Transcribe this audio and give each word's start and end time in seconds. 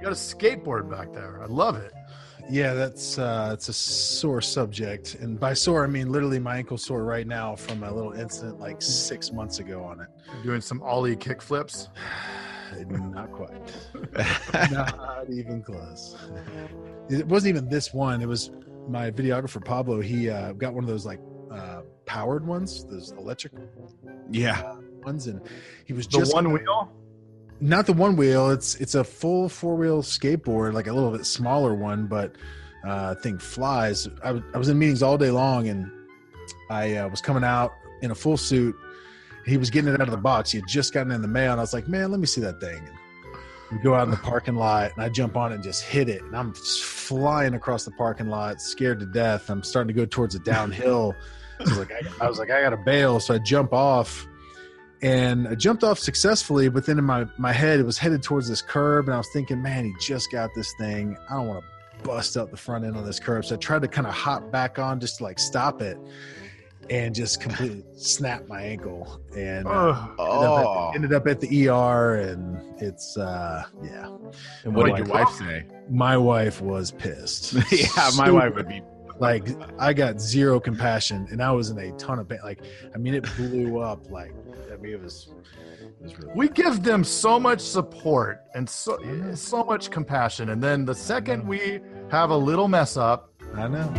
You 0.00 0.04
got 0.06 0.12
a 0.12 0.16
skateboard 0.16 0.90
back 0.90 1.12
there. 1.12 1.42
I 1.42 1.46
love 1.46 1.76
it. 1.76 1.92
Yeah, 2.48 2.72
that's 2.72 3.18
uh, 3.18 3.50
it's 3.52 3.68
a 3.68 3.72
sore 3.74 4.40
subject, 4.40 5.16
and 5.16 5.38
by 5.38 5.52
sore 5.52 5.84
I 5.84 5.88
mean 5.88 6.10
literally 6.10 6.38
my 6.38 6.56
ankle 6.56 6.78
sore 6.78 7.04
right 7.04 7.26
now 7.26 7.54
from 7.54 7.82
a 7.84 7.92
little 7.92 8.12
incident 8.12 8.58
like 8.58 8.80
six 8.80 9.30
months 9.30 9.58
ago 9.58 9.84
on 9.84 10.00
it. 10.00 10.08
You're 10.36 10.42
doing 10.44 10.62
some 10.62 10.82
ollie 10.82 11.16
kick 11.16 11.42
flips. 11.42 11.90
Not 12.88 13.30
quite. 13.30 13.52
Not 14.72 15.26
even 15.30 15.62
close. 15.62 16.16
It 17.10 17.26
wasn't 17.26 17.50
even 17.56 17.68
this 17.68 17.92
one. 17.92 18.22
It 18.22 18.26
was 18.26 18.50
my 18.88 19.10
videographer 19.10 19.62
Pablo. 19.62 20.00
He 20.00 20.30
uh, 20.30 20.52
got 20.52 20.72
one 20.72 20.82
of 20.82 20.88
those 20.88 21.04
like 21.04 21.20
uh, 21.50 21.82
powered 22.06 22.46
ones, 22.46 22.86
those 22.86 23.12
electric 23.18 23.52
Yeah. 24.30 24.76
ones, 25.04 25.26
and 25.26 25.42
he 25.84 25.92
was 25.92 26.06
The 26.06 26.18
just 26.20 26.32
one 26.32 26.50
wheel. 26.52 26.90
Not 27.60 27.86
the 27.86 27.92
one 27.92 28.16
wheel. 28.16 28.50
It's 28.50 28.74
it's 28.76 28.94
a 28.94 29.04
full 29.04 29.48
four 29.48 29.76
wheel 29.76 30.02
skateboard, 30.02 30.72
like 30.72 30.86
a 30.86 30.92
little 30.92 31.10
bit 31.10 31.26
smaller 31.26 31.74
one, 31.74 32.06
but 32.06 32.36
uh, 32.84 33.14
thing 33.16 33.38
flies. 33.38 34.08
I 34.24 34.32
was 34.56 34.68
in 34.68 34.78
meetings 34.78 35.02
all 35.02 35.18
day 35.18 35.30
long, 35.30 35.68
and 35.68 35.90
I 36.70 36.96
uh, 36.96 37.08
was 37.08 37.20
coming 37.20 37.44
out 37.44 37.74
in 38.02 38.10
a 38.10 38.14
full 38.14 38.36
suit. 38.36 38.74
He 39.46 39.56
was 39.56 39.70
getting 39.70 39.92
it 39.92 40.00
out 40.00 40.08
of 40.08 40.12
the 40.12 40.16
box. 40.16 40.50
He 40.52 40.58
had 40.58 40.68
just 40.68 40.92
gotten 40.92 41.12
in 41.12 41.22
the 41.22 41.28
mail, 41.28 41.52
and 41.52 41.60
I 41.60 41.62
was 41.62 41.72
like, 41.72 41.88
"Man, 41.88 42.10
let 42.10 42.20
me 42.20 42.26
see 42.26 42.40
that 42.40 42.60
thing." 42.60 42.78
And 42.78 42.96
we 43.72 43.78
go 43.82 43.94
out 43.94 44.04
in 44.04 44.10
the 44.10 44.16
parking 44.16 44.56
lot, 44.56 44.92
and 44.94 45.04
I 45.04 45.08
jump 45.08 45.36
on 45.36 45.52
it 45.52 45.56
and 45.56 45.64
just 45.64 45.82
hit 45.82 46.08
it, 46.08 46.22
and 46.22 46.34
I'm 46.34 46.54
flying 46.54 47.54
across 47.54 47.84
the 47.84 47.92
parking 47.92 48.28
lot, 48.28 48.60
scared 48.60 49.00
to 49.00 49.06
death. 49.06 49.50
I'm 49.50 49.62
starting 49.62 49.94
to 49.94 49.94
go 49.94 50.06
towards 50.06 50.34
a 50.34 50.40
downhill. 50.40 51.14
I 51.58 51.62
was 51.64 51.78
like, 51.78 51.92
I, 51.92 52.24
I 52.24 52.28
was 52.28 52.38
like, 52.38 52.50
I 52.50 52.62
got 52.62 52.70
to 52.70 52.78
bail, 52.78 53.20
so 53.20 53.34
I 53.34 53.38
jump 53.38 53.74
off 53.74 54.26
and 55.02 55.48
I 55.48 55.54
jumped 55.54 55.82
off 55.84 55.98
successfully, 55.98 56.68
but 56.68 56.84
then 56.86 56.98
in 56.98 57.04
my, 57.04 57.26
my 57.38 57.52
head, 57.52 57.80
it 57.80 57.84
was 57.86 57.98
headed 57.98 58.22
towards 58.22 58.48
this 58.48 58.60
curb, 58.62 59.06
and 59.06 59.14
I 59.14 59.18
was 59.18 59.28
thinking, 59.32 59.62
man, 59.62 59.84
he 59.84 59.94
just 60.00 60.30
got 60.30 60.50
this 60.54 60.72
thing. 60.78 61.16
I 61.30 61.34
don't 61.34 61.46
want 61.48 61.64
to 61.64 62.02
bust 62.04 62.36
out 62.36 62.50
the 62.50 62.56
front 62.56 62.84
end 62.84 62.96
on 62.96 63.04
this 63.04 63.18
curb. 63.20 63.44
So 63.44 63.54
I 63.54 63.58
tried 63.58 63.82
to 63.82 63.88
kind 63.88 64.06
of 64.06 64.14
hop 64.14 64.50
back 64.50 64.78
on 64.78 65.00
just 65.00 65.18
to 65.18 65.24
like 65.24 65.38
stop 65.38 65.80
it 65.82 65.98
and 66.88 67.14
just 67.14 67.40
completely 67.40 67.84
snap 67.96 68.48
my 68.48 68.62
ankle. 68.62 69.20
And 69.36 69.66
uh, 69.66 69.70
Ugh. 69.70 70.10
ended, 70.18 70.44
up 70.44 70.66
Oh. 70.66 70.88
at, 70.90 70.94
ended 70.96 71.12
up 71.12 71.26
at 71.28 71.40
the 71.40 71.68
ER, 71.68 72.14
and 72.16 72.60
it's, 72.82 73.16
uh, 73.16 73.64
yeah. 73.82 74.06
And 74.64 74.74
what 74.74 74.88
Like, 74.88 74.96
did 74.96 75.06
your 75.06 75.14
wife 75.24 75.34
say? 75.34 75.66
My 75.88 76.16
wife 76.16 76.60
was 76.60 76.90
pissed. 76.90 77.52
yeah, 77.70 77.86
my 77.96 78.10
Super 78.10 78.32
wife 78.34 78.54
would 78.56 78.68
be. 78.68 78.82
Like 79.20 79.46
I 79.78 79.92
got 79.92 80.20
zero 80.20 80.58
compassion, 80.58 81.28
and 81.30 81.42
I 81.42 81.52
was 81.52 81.70
in 81.70 81.78
a 81.78 81.92
ton 81.92 82.18
of 82.18 82.28
pain. 82.28 82.40
Like, 82.42 82.60
I 82.94 82.98
mean, 82.98 83.14
it 83.14 83.24
blew 83.36 83.78
up. 83.78 84.10
Like, 84.10 84.34
I 84.72 84.76
mean, 84.76 84.92
it 84.92 85.02
was, 85.02 85.28
it 85.78 86.02
was 86.02 86.18
really. 86.18 86.32
We 86.34 86.48
give 86.48 86.82
them 86.82 87.04
so 87.04 87.38
much 87.38 87.60
support 87.60 88.40
and 88.54 88.68
so 88.68 88.98
so 89.34 89.62
much 89.62 89.90
compassion, 89.90 90.48
and 90.48 90.62
then 90.62 90.84
the 90.84 90.94
second 90.94 91.46
we 91.46 91.80
have 92.10 92.30
a 92.30 92.36
little 92.36 92.66
mess 92.66 92.96
up, 92.96 93.30
I 93.54 93.68
know. 93.68 93.92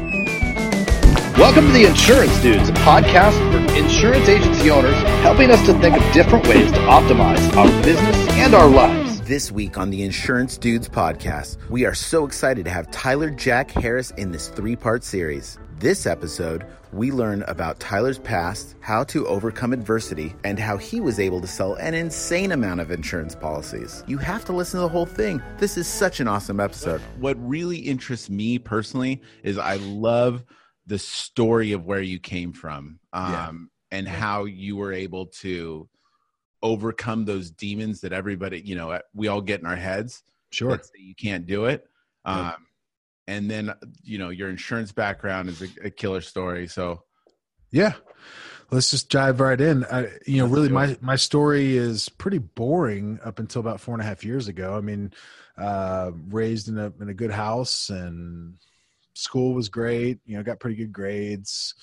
Welcome 1.37 1.67
to 1.67 1.71
the 1.71 1.85
Insurance 1.85 2.39
Dudes, 2.41 2.69
a 2.69 2.73
podcast 2.73 3.37
for 3.51 3.75
insurance 3.75 4.27
agency 4.27 4.69
owners 4.69 4.95
helping 5.23 5.49
us 5.49 5.65
to 5.65 5.73
think 5.79 5.95
of 5.97 6.13
different 6.13 6.47
ways 6.47 6.71
to 6.71 6.77
optimize 6.79 7.55
our 7.55 7.83
business 7.83 8.15
and 8.31 8.53
our 8.53 8.67
lives. 8.67 9.00
This 9.31 9.49
week 9.49 9.77
on 9.77 9.91
the 9.91 10.03
Insurance 10.03 10.57
Dudes 10.57 10.89
podcast, 10.89 11.57
we 11.69 11.85
are 11.85 11.93
so 11.93 12.25
excited 12.25 12.65
to 12.65 12.71
have 12.71 12.91
Tyler 12.91 13.29
Jack 13.29 13.71
Harris 13.71 14.11
in 14.17 14.33
this 14.33 14.49
three 14.49 14.75
part 14.75 15.05
series. 15.05 15.57
This 15.79 16.05
episode, 16.05 16.65
we 16.91 17.13
learn 17.13 17.43
about 17.43 17.79
Tyler's 17.79 18.19
past, 18.19 18.75
how 18.81 19.05
to 19.05 19.25
overcome 19.27 19.71
adversity, 19.71 20.35
and 20.43 20.59
how 20.59 20.75
he 20.75 20.99
was 20.99 21.17
able 21.17 21.39
to 21.39 21.47
sell 21.47 21.75
an 21.75 21.93
insane 21.93 22.51
amount 22.51 22.81
of 22.81 22.91
insurance 22.91 23.33
policies. 23.33 24.03
You 24.05 24.17
have 24.17 24.43
to 24.43 24.51
listen 24.51 24.79
to 24.79 24.81
the 24.81 24.89
whole 24.89 25.05
thing. 25.05 25.41
This 25.59 25.77
is 25.77 25.87
such 25.87 26.19
an 26.19 26.27
awesome 26.27 26.59
episode. 26.59 26.99
What 27.17 27.37
really 27.39 27.77
interests 27.77 28.29
me 28.29 28.59
personally 28.59 29.21
is 29.43 29.57
I 29.57 29.75
love 29.77 30.43
the 30.87 30.99
story 30.99 31.71
of 31.71 31.85
where 31.85 32.01
you 32.01 32.19
came 32.19 32.51
from 32.51 32.99
um, 33.13 33.31
Yeah. 33.31 33.97
and 33.97 34.07
how 34.09 34.43
you 34.43 34.75
were 34.75 34.91
able 34.91 35.27
to 35.27 35.87
overcome 36.63 37.25
those 37.25 37.49
demons 37.51 38.01
that 38.01 38.13
everybody, 38.13 38.61
you 38.61 38.75
know, 38.75 38.99
we 39.13 39.27
all 39.27 39.41
get 39.41 39.59
in 39.59 39.65
our 39.65 39.75
heads. 39.75 40.23
Sure. 40.51 40.79
you 40.95 41.15
can't 41.15 41.45
do 41.45 41.65
it. 41.65 41.87
Um, 42.25 42.53
and 43.27 43.49
then, 43.49 43.73
you 44.03 44.17
know, 44.17 44.29
your 44.29 44.49
insurance 44.49 44.91
background 44.91 45.49
is 45.49 45.61
a, 45.61 45.67
a 45.85 45.89
killer 45.89 46.21
story. 46.21 46.67
So, 46.67 47.03
Yeah. 47.71 47.93
Let's 48.71 48.89
just 48.89 49.09
dive 49.09 49.41
right 49.41 49.59
in. 49.59 49.83
I, 49.85 50.07
you 50.25 50.37
know, 50.37 50.45
Let's 50.45 50.55
really, 50.55 50.69
my 50.69 50.97
my 51.01 51.17
story 51.17 51.75
is 51.75 52.07
pretty 52.07 52.37
boring 52.37 53.19
up 53.23 53.37
until 53.39 53.59
about 53.59 53.81
four 53.81 53.93
and 53.93 54.01
a 54.01 54.05
half 54.05 54.23
years 54.23 54.47
ago. 54.47 54.77
I 54.77 54.79
mean, 54.79 55.11
uh, 55.57 56.11
raised 56.29 56.69
in 56.69 56.77
a 56.77 56.93
in 57.01 57.09
a 57.09 57.13
good 57.13 57.31
house, 57.31 57.89
and 57.89 58.55
school 59.13 59.53
was 59.53 59.67
great. 59.67 60.19
You 60.25 60.37
know, 60.37 60.43
got 60.43 60.61
pretty 60.61 60.77
good 60.77 60.93
grades. 60.93 61.75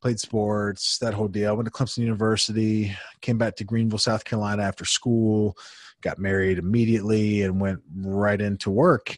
Played 0.00 0.20
sports, 0.20 0.98
that 0.98 1.14
whole 1.14 1.28
deal. 1.28 1.56
Went 1.56 1.66
to 1.66 1.72
Clemson 1.72 1.98
University. 1.98 2.96
Came 3.20 3.38
back 3.38 3.56
to 3.56 3.64
Greenville, 3.64 3.98
South 3.98 4.24
Carolina 4.24 4.62
after 4.62 4.84
school. 4.84 5.56
Got 6.00 6.18
married 6.18 6.58
immediately 6.58 7.42
and 7.42 7.60
went 7.60 7.80
right 7.94 8.40
into 8.40 8.70
work. 8.70 9.16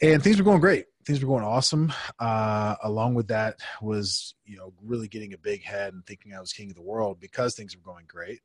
And 0.00 0.22
things 0.22 0.38
were 0.38 0.44
going 0.44 0.60
great 0.60 0.86
things 1.04 1.20
were 1.20 1.28
going 1.28 1.44
awesome. 1.44 1.92
Uh, 2.18 2.76
along 2.82 3.14
with 3.14 3.28
that 3.28 3.60
was, 3.82 4.34
you 4.44 4.56
know, 4.56 4.72
really 4.82 5.08
getting 5.08 5.34
a 5.34 5.38
big 5.38 5.62
head 5.62 5.92
and 5.92 6.04
thinking 6.06 6.34
I 6.34 6.40
was 6.40 6.52
king 6.52 6.70
of 6.70 6.76
the 6.76 6.82
world 6.82 7.20
because 7.20 7.54
things 7.54 7.76
were 7.76 7.82
going 7.82 8.06
great. 8.08 8.40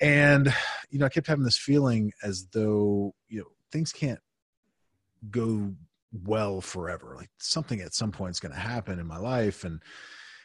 And, 0.00 0.52
you 0.90 0.98
know, 0.98 1.06
I 1.06 1.10
kept 1.10 1.26
having 1.26 1.44
this 1.44 1.58
feeling 1.58 2.12
as 2.22 2.46
though, 2.52 3.14
you 3.28 3.40
know, 3.40 3.46
things 3.70 3.92
can't 3.92 4.20
go 5.30 5.74
well 6.12 6.60
forever. 6.60 7.14
Like 7.16 7.30
something 7.38 7.80
at 7.80 7.94
some 7.94 8.12
point 8.12 8.32
is 8.32 8.40
going 8.40 8.54
to 8.54 8.60
happen 8.60 8.98
in 8.98 9.06
my 9.06 9.18
life. 9.18 9.64
And 9.64 9.82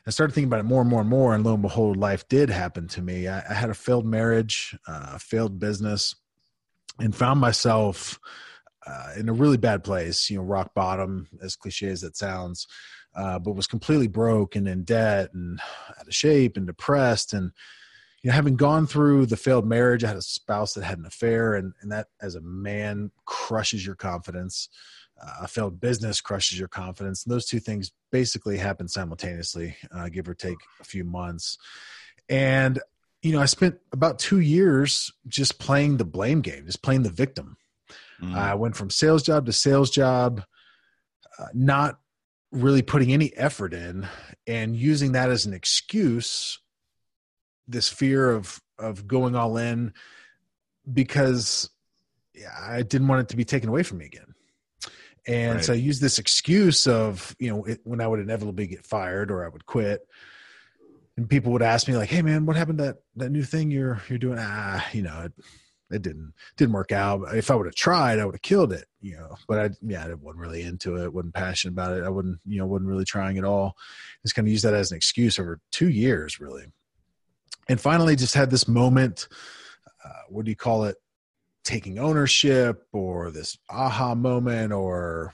I 0.08 0.10
started 0.10 0.34
thinking 0.34 0.48
about 0.48 0.62
it 0.62 0.64
more 0.64 0.82
and 0.82 0.90
more 0.90 1.02
and 1.02 1.10
more. 1.10 1.36
And 1.36 1.44
lo 1.44 1.54
and 1.54 1.62
behold, 1.62 1.98
life 1.98 2.28
did 2.28 2.50
happen 2.50 2.88
to 2.90 3.02
me. 3.02 3.28
I, 3.28 3.44
I 3.50 3.54
had 3.54 3.70
a 3.70 3.76
failed 3.76 4.06
marriage, 4.06 4.78
uh, 4.88 5.18
failed 5.18 5.60
business, 5.60 6.16
and 7.00 7.16
found 7.16 7.40
myself 7.40 8.20
uh, 8.86 9.14
in 9.16 9.30
a 9.30 9.34
really 9.34 9.58
bad 9.58 9.84
place, 9.84 10.30
you 10.30 10.38
know, 10.38 10.44
rock 10.44 10.74
bottom, 10.74 11.28
as 11.42 11.56
cliche 11.56 11.88
as 11.88 12.02
that 12.02 12.18
sounds, 12.18 12.68
uh, 13.16 13.38
but 13.38 13.56
was 13.56 13.68
completely 13.68 14.08
broke 14.08 14.56
and 14.56 14.68
in 14.68 14.84
debt 14.84 15.30
and 15.34 15.60
out 16.00 16.08
of 16.08 16.14
shape 16.14 16.58
and 16.58 16.66
depressed. 16.66 17.34
And, 17.34 17.52
you 18.24 18.30
know, 18.30 18.36
having 18.36 18.56
gone 18.56 18.88
through 18.88 19.28
the 19.28 19.38
failed 19.38 19.68
marriage, 19.68 20.04
I 20.04 20.08
had 20.08 20.18
a 20.18 20.22
spouse 20.22 20.74
that 20.74 20.84
had 20.84 20.98
an 20.98 21.06
affair, 21.06 21.56
and, 21.56 21.74
and 21.82 21.92
that 21.92 22.08
as 22.22 22.36
a 22.36 22.42
man 22.42 23.12
crushes 23.26 23.86
your 23.86 23.96
confidence. 23.96 24.68
A 25.42 25.48
failed 25.48 25.80
business 25.80 26.22
crushes 26.22 26.58
your 26.58 26.68
confidence. 26.68 27.24
And 27.24 27.34
those 27.34 27.46
two 27.46 27.60
things 27.60 27.92
basically 28.12 28.58
happen 28.58 28.88
simultaneously, 28.88 29.76
uh, 29.94 30.10
give 30.10 30.28
or 30.28 30.34
take 30.34 30.58
a 30.80 30.84
few 30.84 31.04
months. 31.04 31.58
And, 32.30 32.80
you 33.22 33.32
know, 33.32 33.40
I 33.40 33.46
spent 33.46 33.78
about 33.92 34.20
two 34.20 34.40
years 34.40 35.12
just 35.28 35.60
playing 35.60 35.98
the 35.98 36.06
blame 36.06 36.42
game, 36.42 36.66
just 36.66 36.82
playing 36.82 37.04
the 37.04 37.10
victim. 37.10 37.58
mm, 38.22 38.34
I 38.36 38.56
went 38.56 38.76
from 38.76 38.90
sales 38.90 39.24
job 39.24 39.46
to 39.46 39.54
sales 39.54 39.90
job, 39.92 40.44
uh, 41.38 41.48
not 41.54 42.00
really 42.52 42.82
putting 42.82 43.14
any 43.14 43.36
effort 43.38 43.74
in, 43.74 44.08
and 44.48 44.76
using 44.76 45.12
that 45.14 45.30
as 45.30 45.46
an 45.46 45.54
excuse. 45.54 46.60
This 47.68 47.90
fear 47.90 48.32
of 48.32 48.60
of 48.80 49.08
going 49.08 49.36
all 49.36 49.58
in 49.58 49.94
because 50.92 51.70
yeah, 52.34 52.54
I 52.60 52.82
didn't 52.82 53.08
want 53.08 53.22
it 53.22 53.30
to 53.30 53.38
be 53.38 53.46
taken 53.46 53.70
away 53.70 53.84
from 53.84 54.00
me 54.00 54.06
again. 54.06 54.31
And 55.28 55.64
so 55.64 55.74
I 55.74 55.76
used 55.76 56.02
this 56.02 56.18
excuse 56.18 56.88
of, 56.88 57.36
you 57.40 57.50
know, 57.50 57.64
it, 57.66 57.82
when 57.84 58.02
I 58.02 58.08
would 58.08 58.20
inevitably 58.20 58.68
get 58.68 58.86
fired 58.86 59.30
or 59.30 59.46
I 59.46 59.50
would 59.50 59.66
quit, 59.66 60.08
and 61.18 61.30
people 61.30 61.52
would 61.52 61.62
ask 61.62 61.88
me 61.88 61.96
like, 61.96 62.10
"Hey, 62.10 62.22
man, 62.22 62.46
what 62.46 62.56
happened 62.56 62.80
to 62.80 62.86
that 62.86 62.98
that 63.18 63.30
new 63.30 63.44
thing 63.44 63.70
you're 63.70 64.02
you're 64.10 64.18
doing?" 64.18 64.38
Ah, 64.40 64.84
you 64.92 65.04
know, 65.04 65.22
it, 65.26 65.34
it 65.92 66.02
didn't 66.02 66.34
didn't 66.58 66.74
work 66.74 66.92
out. 66.92 67.36
If 67.36 67.52
I 67.52 67.56
would 67.56 67.68
have 67.68 67.76
tried, 67.76 68.20
I 68.20 68.26
would 68.26 68.36
have 68.36 68.42
killed 68.42 68.74
it, 68.74 68.86
you 69.02 69.18
know. 69.18 69.36
But 69.48 69.60
I 69.60 69.70
yeah, 69.82 70.06
I 70.06 70.14
wasn't 70.14 70.42
really 70.42 70.64
into 70.64 70.96
it, 71.04 71.14
wasn't 71.14 71.34
passionate 71.34 71.74
about 71.74 71.98
it. 71.98 72.04
I 72.04 72.10
wouldn't, 72.10 72.40
you 72.46 72.58
know, 72.58 72.66
wasn't 72.66 72.90
really 72.90 73.06
trying 73.06 73.38
at 73.38 73.44
all. 73.44 73.76
Just 74.24 74.36
kind 74.36 74.48
of 74.48 74.52
use 74.52 74.64
that 74.64 74.74
as 74.74 74.92
an 74.92 74.98
excuse 74.98 75.38
over 75.38 75.60
two 75.72 75.90
years, 75.90 76.40
really. 76.40 76.66
And 77.68 77.80
finally, 77.80 78.16
just 78.16 78.34
had 78.34 78.50
this 78.50 78.68
moment. 78.68 79.28
Uh, 80.04 80.24
what 80.30 80.46
do 80.46 80.52
you 80.52 80.56
call 80.56 80.86
it? 80.86 80.98
Taking 81.64 82.00
ownership, 82.00 82.88
or 82.92 83.32
this 83.32 83.58
aha 83.70 84.16
moment, 84.16 84.74
or 84.74 85.34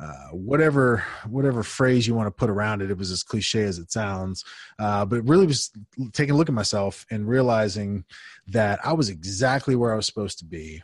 uh, 0.00 0.28
whatever 0.32 1.04
whatever 1.28 1.62
phrase 1.62 2.06
you 2.06 2.14
want 2.14 2.26
to 2.26 2.30
put 2.30 2.50
around 2.50 2.80
it. 2.82 2.90
It 2.90 2.98
was 2.98 3.10
as 3.10 3.22
cliche 3.22 3.62
as 3.62 3.78
it 3.78 3.92
sounds, 3.92 4.44
uh, 4.78 5.04
but 5.04 5.16
it 5.20 5.24
really 5.26 5.46
was 5.46 5.70
taking 6.12 6.34
a 6.34 6.36
look 6.36 6.48
at 6.48 6.54
myself 6.54 7.04
and 7.10 7.28
realizing 7.28 8.04
that 8.48 8.80
I 8.84 8.94
was 8.94 9.10
exactly 9.10 9.76
where 9.76 9.92
I 9.92 9.96
was 9.96 10.06
supposed 10.06 10.38
to 10.38 10.44
be, 10.44 10.82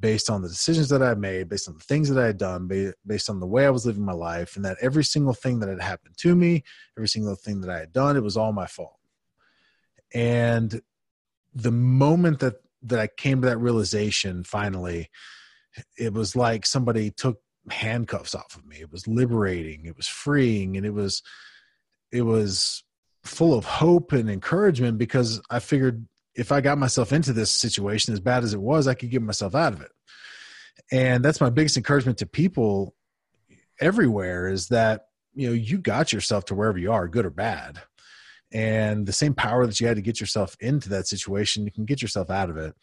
based 0.00 0.28
on 0.28 0.42
the 0.42 0.48
decisions 0.48 0.88
that 0.90 1.02
I 1.02 1.14
made, 1.14 1.48
based 1.48 1.68
on 1.68 1.78
the 1.78 1.84
things 1.84 2.08
that 2.10 2.22
I 2.22 2.26
had 2.26 2.38
done, 2.38 2.68
based 3.06 3.30
on 3.30 3.40
the 3.40 3.46
way 3.46 3.64
I 3.66 3.70
was 3.70 3.86
living 3.86 4.04
my 4.04 4.12
life, 4.12 4.56
and 4.56 4.64
that 4.64 4.76
every 4.82 5.04
single 5.04 5.34
thing 5.34 5.60
that 5.60 5.68
had 5.68 5.80
happened 5.80 6.16
to 6.18 6.34
me, 6.34 6.64
every 6.98 7.08
single 7.08 7.36
thing 7.36 7.60
that 7.62 7.70
I 7.70 7.78
had 7.78 7.92
done, 7.92 8.16
it 8.16 8.22
was 8.22 8.36
all 8.36 8.52
my 8.52 8.66
fault. 8.66 8.98
And 10.12 10.82
the 11.54 11.72
moment 11.72 12.40
that 12.40 12.56
that 12.88 12.98
I 12.98 13.08
came 13.08 13.42
to 13.42 13.48
that 13.48 13.58
realization 13.58 14.44
finally, 14.44 15.10
it 15.98 16.12
was 16.12 16.36
like 16.36 16.66
somebody 16.66 17.10
took 17.10 17.38
handcuffs 17.70 18.34
off 18.34 18.56
of 18.56 18.64
me. 18.64 18.76
It 18.80 18.92
was 18.92 19.06
liberating, 19.06 19.86
it 19.86 19.96
was 19.96 20.06
freeing, 20.06 20.76
and 20.76 20.86
it 20.86 20.94
was 20.94 21.22
it 22.12 22.22
was 22.22 22.84
full 23.24 23.54
of 23.54 23.64
hope 23.64 24.12
and 24.12 24.30
encouragement 24.30 24.98
because 24.98 25.40
I 25.50 25.58
figured 25.58 26.06
if 26.34 26.52
I 26.52 26.60
got 26.60 26.78
myself 26.78 27.12
into 27.12 27.32
this 27.32 27.50
situation 27.50 28.12
as 28.12 28.20
bad 28.20 28.44
as 28.44 28.54
it 28.54 28.60
was, 28.60 28.86
I 28.86 28.94
could 28.94 29.10
get 29.10 29.22
myself 29.22 29.54
out 29.54 29.72
of 29.72 29.80
it. 29.80 29.90
And 30.92 31.24
that's 31.24 31.40
my 31.40 31.50
biggest 31.50 31.76
encouragement 31.76 32.18
to 32.18 32.26
people 32.26 32.94
everywhere 33.80 34.48
is 34.48 34.68
that 34.68 35.06
you 35.34 35.48
know 35.48 35.54
you 35.54 35.78
got 35.78 36.12
yourself 36.12 36.44
to 36.46 36.54
wherever 36.54 36.78
you 36.78 36.92
are, 36.92 37.08
good 37.08 37.26
or 37.26 37.30
bad. 37.30 37.80
And 38.56 39.06
the 39.06 39.12
same 39.12 39.34
power 39.34 39.66
that 39.66 39.80
you 39.80 39.86
had 39.86 39.96
to 39.96 40.02
get 40.02 40.18
yourself 40.18 40.56
into 40.60 40.88
that 40.88 41.06
situation, 41.06 41.64
you 41.64 41.70
can 41.70 41.84
get 41.84 42.00
yourself 42.00 42.30
out 42.30 42.48
of 42.48 42.56
it. 42.56 42.74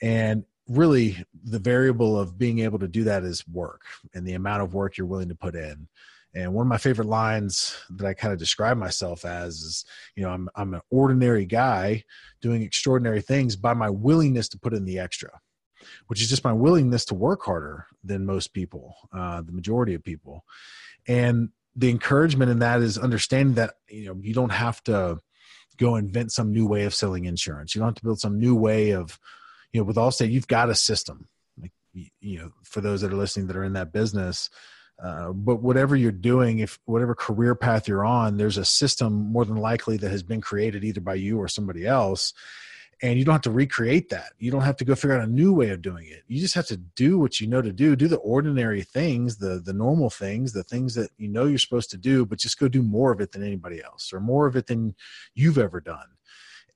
And 0.00 0.44
really 0.66 1.22
the 1.44 1.58
variable 1.58 2.18
of 2.18 2.38
being 2.38 2.60
able 2.60 2.78
to 2.78 2.88
do 2.88 3.04
that 3.04 3.24
is 3.24 3.46
work 3.48 3.82
and 4.14 4.26
the 4.26 4.34
amount 4.34 4.62
of 4.62 4.72
work 4.72 4.96
you're 4.96 5.06
willing 5.06 5.28
to 5.28 5.34
put 5.34 5.54
in 5.54 5.88
and 6.34 6.54
one 6.54 6.64
of 6.64 6.68
my 6.68 6.78
favorite 6.78 7.08
lines 7.08 7.76
that 7.90 8.06
I 8.06 8.14
kind 8.14 8.32
of 8.32 8.38
describe 8.38 8.76
myself 8.76 9.24
as 9.24 9.56
is, 9.56 9.84
you 10.14 10.22
know, 10.22 10.30
I'm 10.30 10.48
I'm 10.54 10.74
an 10.74 10.80
ordinary 10.90 11.44
guy 11.44 12.04
doing 12.40 12.62
extraordinary 12.62 13.20
things 13.20 13.56
by 13.56 13.74
my 13.74 13.90
willingness 13.90 14.48
to 14.50 14.58
put 14.58 14.72
in 14.72 14.84
the 14.84 14.98
extra, 14.98 15.30
which 16.06 16.22
is 16.22 16.28
just 16.28 16.44
my 16.44 16.52
willingness 16.52 17.04
to 17.06 17.14
work 17.14 17.42
harder 17.42 17.86
than 18.04 18.26
most 18.26 18.52
people, 18.52 18.94
uh, 19.12 19.42
the 19.42 19.52
majority 19.52 19.94
of 19.94 20.04
people. 20.04 20.44
And 21.08 21.50
the 21.76 21.90
encouragement 21.90 22.50
in 22.50 22.58
that 22.60 22.82
is 22.82 22.98
understanding 22.98 23.54
that 23.54 23.74
you 23.88 24.06
know 24.06 24.16
you 24.20 24.34
don't 24.34 24.52
have 24.52 24.82
to 24.84 25.18
go 25.76 25.96
invent 25.96 26.32
some 26.32 26.52
new 26.52 26.66
way 26.66 26.84
of 26.84 26.94
selling 26.94 27.24
insurance. 27.24 27.74
You 27.74 27.80
don't 27.80 27.88
have 27.88 27.94
to 27.96 28.04
build 28.04 28.20
some 28.20 28.38
new 28.38 28.54
way 28.54 28.90
of, 28.90 29.18
you 29.72 29.80
know, 29.80 29.84
with 29.84 29.96
Allstate, 29.96 30.30
you've 30.30 30.46
got 30.48 30.68
a 30.68 30.74
system. 30.74 31.28
Like 31.60 31.72
you 32.20 32.38
know, 32.38 32.52
for 32.64 32.80
those 32.80 33.00
that 33.00 33.12
are 33.12 33.16
listening 33.16 33.46
that 33.46 33.56
are 33.56 33.64
in 33.64 33.72
that 33.74 33.92
business 33.92 34.50
uh, 35.02 35.32
but 35.32 35.56
whatever 35.56 35.96
you're 35.96 36.12
doing, 36.12 36.58
if 36.58 36.78
whatever 36.84 37.14
career 37.14 37.54
path 37.54 37.88
you're 37.88 38.04
on, 38.04 38.36
there's 38.36 38.58
a 38.58 38.64
system 38.64 39.32
more 39.32 39.44
than 39.44 39.56
likely 39.56 39.96
that 39.96 40.10
has 40.10 40.22
been 40.22 40.40
created 40.40 40.84
either 40.84 41.00
by 41.00 41.14
you 41.14 41.38
or 41.38 41.48
somebody 41.48 41.86
else. 41.86 42.34
And 43.02 43.18
you 43.18 43.24
don't 43.24 43.32
have 43.32 43.42
to 43.42 43.50
recreate 43.50 44.10
that. 44.10 44.32
You 44.38 44.50
don't 44.50 44.60
have 44.62 44.76
to 44.76 44.84
go 44.84 44.94
figure 44.94 45.16
out 45.16 45.26
a 45.26 45.30
new 45.30 45.54
way 45.54 45.70
of 45.70 45.80
doing 45.80 46.06
it. 46.06 46.22
You 46.28 46.38
just 46.38 46.54
have 46.54 46.66
to 46.66 46.76
do 46.76 47.18
what 47.18 47.40
you 47.40 47.46
know 47.46 47.62
to 47.62 47.72
do. 47.72 47.96
Do 47.96 48.08
the 48.08 48.18
ordinary 48.18 48.82
things, 48.82 49.38
the 49.38 49.60
the 49.64 49.72
normal 49.72 50.10
things, 50.10 50.52
the 50.52 50.64
things 50.64 50.94
that 50.96 51.10
you 51.16 51.28
know 51.28 51.46
you're 51.46 51.58
supposed 51.58 51.90
to 51.90 51.96
do, 51.96 52.26
but 52.26 52.38
just 52.38 52.58
go 52.58 52.68
do 52.68 52.82
more 52.82 53.10
of 53.10 53.20
it 53.20 53.32
than 53.32 53.42
anybody 53.42 53.82
else, 53.82 54.12
or 54.12 54.20
more 54.20 54.46
of 54.46 54.54
it 54.54 54.66
than 54.66 54.94
you've 55.34 55.58
ever 55.58 55.80
done. 55.80 56.08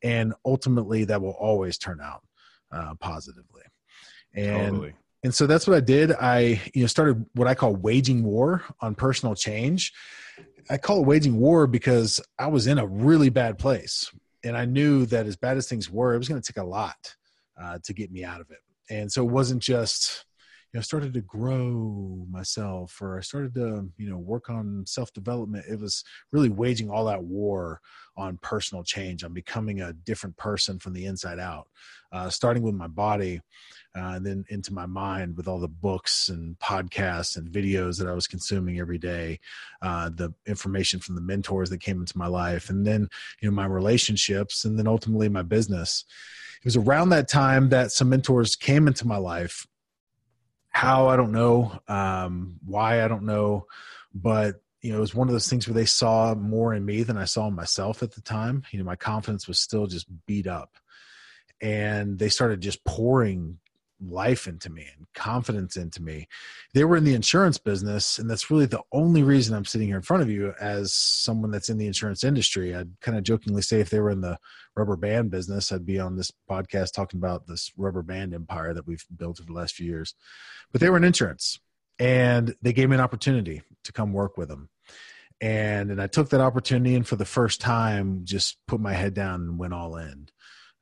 And 0.03 0.35
ultimately, 0.45 1.05
that 1.05 1.21
will 1.21 1.33
always 1.33 1.77
turn 1.77 2.01
out 2.01 2.23
uh, 2.73 2.95
positively. 2.95 3.63
And 4.35 4.71
totally 4.73 4.95
and 5.25 5.35
so 5.35 5.47
that's 5.47 5.67
what 5.67 5.77
i 5.77 5.81
did 5.81 6.13
i 6.13 6.61
you 6.75 6.83
know 6.83 6.87
started 6.87 7.25
what 7.33 7.49
i 7.49 7.55
call 7.55 7.75
waging 7.75 8.23
war 8.23 8.63
on 8.81 8.95
personal 8.95 9.35
change 9.35 9.93
i 10.71 10.77
call 10.77 11.01
it 11.01 11.07
waging 11.07 11.41
war 11.41 11.67
because 11.67 12.21
i 12.39 12.47
was 12.47 12.69
in 12.69 12.79
a 12.79 12.87
really 12.87 13.31
bad 13.31 13.59
place 13.59 14.13
and 14.45 14.57
i 14.57 14.65
knew 14.65 15.07
that 15.07 15.27
as 15.27 15.37
bad 15.37 15.57
as 15.57 15.69
things 15.69 15.91
were 15.91 16.15
it 16.15 16.19
was 16.19 16.29
going 16.29 16.41
to 16.41 16.53
take 16.53 16.63
a 16.63 16.67
lot 16.67 17.17
uh, 17.61 17.79
to 17.85 17.93
get 17.93 18.11
me 18.11 18.25
out 18.25 18.41
of 18.41 18.51
it. 18.51 18.59
And 18.91 19.11
so 19.11 19.23
it 19.23 19.31
wasn't 19.31 19.63
just 19.63 20.25
know 20.75 20.83
started 20.83 21.15
to 21.15 21.21
grow 21.21 22.27
myself 22.31 23.01
or 23.01 23.19
i 23.19 23.21
started 23.21 23.55
to 23.55 23.89
you 23.97 24.09
know 24.09 24.19
work 24.19 24.51
on 24.51 24.85
self 24.87 25.13
development 25.13 25.65
it 25.69 25.79
was 25.79 26.05
really 26.33 26.49
waging 26.49 26.91
all 26.91 27.05
that 27.05 27.23
war 27.23 27.81
on 28.17 28.39
personal 28.39 28.85
change 28.85 29.25
on 29.25 29.33
becoming 29.33 29.81
a 29.81 29.93
different 29.93 30.37
person 30.37 30.79
from 30.79 30.93
the 30.93 31.07
inside 31.07 31.39
out 31.39 31.69
uh, 32.13 32.31
starting 32.31 32.63
with 32.63 32.75
my 32.75 32.87
body 32.87 33.41
uh, 33.97 34.15
and 34.15 34.27
then 34.27 34.45
into 34.49 34.73
my 34.73 34.87
mind 34.87 35.37
with 35.37 35.47
all 35.47 35.61
the 35.61 35.69
books 35.69 36.29
and 36.29 36.59
podcasts 36.59 37.37
and 37.37 37.49
videos 37.51 37.99
that 37.99 38.09
I 38.09 38.13
was 38.13 38.27
consuming 38.27 38.81
every 38.81 38.99
day, 38.99 39.39
uh, 39.83 40.11
the 40.11 40.35
information 40.47 40.99
from 40.99 41.15
the 41.15 41.21
mentors 41.21 41.71
that 41.71 41.81
came 41.81 42.01
into 42.01 42.19
my 42.19 42.27
life, 42.27 42.71
and 42.71 42.85
then 42.85 43.09
you 43.41 43.49
know 43.49 43.55
my 43.55 43.67
relationships, 43.67 44.65
and 44.65 44.79
then 44.79 44.89
ultimately 44.89 45.29
my 45.29 45.43
business. 45.43 46.05
It 46.61 46.65
was 46.65 46.77
around 46.77 47.11
that 47.11 47.29
time 47.29 47.69
that 47.69 47.93
some 47.93 48.09
mentors 48.09 48.57
came 48.57 48.89
into 48.89 49.07
my 49.07 49.19
life. 49.19 49.67
How 50.75 51.07
I 51.07 51.17
don't 51.17 51.33
know, 51.33 51.79
um, 51.89 52.59
why 52.67 53.05
I 53.05 53.09
don't 53.09 53.23
know, 53.23 53.67
but 54.13 54.57
you 54.83 54.91
know, 54.93 54.99
it 54.99 55.01
was 55.01 55.15
one 55.15 55.29
of 55.29 55.33
those 55.33 55.49
things 55.49 55.67
where 55.67 55.75
they 55.75 55.87
saw 55.87 56.35
more 56.35 56.75
in 56.75 56.85
me 56.85 57.05
than 57.05 57.17
I 57.17 57.25
saw 57.25 57.49
in 57.49 57.55
myself 57.55 58.03
at 58.03 58.13
the 58.13 58.21
time. 58.21 58.65
You 58.71 58.81
know, 58.81 58.85
my 58.85 58.97
confidence 58.97 59.49
was 59.49 59.59
still 59.59 59.87
just 59.87 60.07
beat 60.27 60.47
up. 60.47 60.77
And 61.63 62.19
they 62.19 62.29
started 62.29 62.61
just 62.61 62.85
pouring 62.85 63.61
life 64.11 64.47
into 64.47 64.71
me 64.71 64.87
and 64.97 65.07
confidence 65.15 65.77
into 65.77 66.03
me. 66.03 66.29
They 66.73 66.85
were 66.85 66.97
in 66.97 67.05
the 67.05 67.15
insurance 67.15 67.59
business, 67.59 68.19
and 68.19 68.29
that's 68.29 68.51
really 68.51 68.67
the 68.67 68.83
only 68.93 69.23
reason 69.23 69.55
I'm 69.55 69.65
sitting 69.65 69.87
here 69.87 69.97
in 69.97 70.03
front 70.03 70.23
of 70.23 70.31
you 70.31 70.55
as 70.61 70.93
someone 70.93 71.51
that's 71.51 71.69
in 71.69 71.79
the 71.79 71.87
insurance 71.87 72.25
industry. 72.25 72.75
I'd 72.75 73.01
kind 73.01 73.17
of 73.17 73.25
jokingly 73.25 73.63
say 73.63 73.81
if 73.81 73.91
they 73.91 74.01
were 74.01 74.11
in 74.11 74.21
the 74.21 74.39
rubber 74.77 74.97
band 74.97 75.31
business, 75.31 75.73
I'd 75.73 75.87
be 75.87 75.99
on 75.99 76.17
this 76.17 76.33
podcast 76.51 76.93
talking 76.93 77.19
about 77.19 77.47
this 77.47 77.73
rubber 77.77 78.03
band 78.03 78.35
empire 78.35 78.75
that 78.75 78.87
we've 78.87 79.05
built 79.17 79.41
over 79.41 79.47
the 79.47 79.59
last 79.59 79.75
few 79.75 79.87
years. 79.87 80.15
But 80.73 80.81
they 80.81 80.91
were 80.91 80.97
in 80.97 81.05
insurance, 81.05 81.61
and 81.99 82.55
they 82.63 82.73
gave 82.73 82.89
me 82.89 82.97
an 82.97 83.01
opportunity 83.01 83.63
to 83.85 83.93
come 83.93 84.13
work 84.13 84.37
with 84.37 84.49
them. 84.49 84.69
And 85.41 85.91
and 85.91 86.01
I 86.01 86.07
took 86.07 86.31
that 86.31 86.41
opportunity, 86.41 86.95
and 86.95 87.07
for 87.07 87.17
the 87.17 87.25
first 87.25 87.61
time, 87.61 88.21
just 88.25 88.57
put 88.67 88.81
my 88.81 88.93
head 88.93 89.15
down 89.15 89.43
and 89.43 89.59
went 89.59 89.75
all 89.75 89.97
in. 89.97 90.29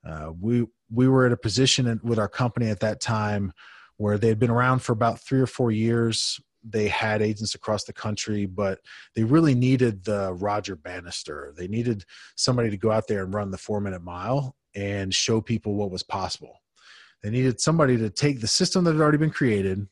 Uh, 0.05 0.31
we 0.39 0.65
we 0.93 1.07
were 1.07 1.25
at 1.25 1.31
a 1.31 1.37
position 1.37 1.99
with 2.03 2.19
our 2.19 2.29
company 2.29 2.69
at 2.69 2.79
that 2.81 3.01
time 3.01 3.51
where 3.97 4.17
they 4.17 4.27
had 4.27 4.39
been 4.39 4.49
around 4.49 4.79
for 4.79 4.91
about 4.91 5.19
three 5.19 5.39
or 5.39 5.47
four 5.47 5.71
years. 5.71 6.39
They 6.63 6.87
had 6.87 7.21
agents 7.21 7.55
across 7.55 7.83
the 7.83 7.93
country, 7.93 8.45
but 8.45 8.79
they 9.15 9.23
really 9.23 9.55
needed 9.55 10.03
the 10.03 10.33
Roger 10.33 10.75
Bannister. 10.75 11.53
They 11.57 11.67
needed 11.67 12.05
somebody 12.35 12.69
to 12.69 12.77
go 12.77 12.91
out 12.91 13.07
there 13.07 13.23
and 13.23 13.33
run 13.33 13.51
the 13.51 13.57
four 13.57 13.81
minute 13.81 14.03
mile 14.03 14.55
and 14.75 15.13
show 15.13 15.41
people 15.41 15.75
what 15.75 15.91
was 15.91 16.03
possible. 16.03 16.61
They 17.21 17.29
needed 17.29 17.59
somebody 17.59 17.97
to 17.97 18.09
take 18.09 18.41
the 18.41 18.47
system 18.47 18.83
that 18.83 18.93
had 18.93 19.01
already 19.01 19.17
been 19.17 19.29
created 19.29 19.87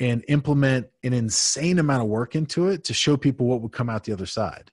and 0.00 0.24
implement 0.28 0.86
an 1.02 1.12
insane 1.12 1.78
amount 1.78 2.02
of 2.02 2.08
work 2.08 2.34
into 2.34 2.68
it 2.68 2.84
to 2.84 2.94
show 2.94 3.16
people 3.16 3.46
what 3.46 3.60
would 3.62 3.72
come 3.72 3.90
out 3.90 4.04
the 4.04 4.12
other 4.12 4.26
side 4.26 4.70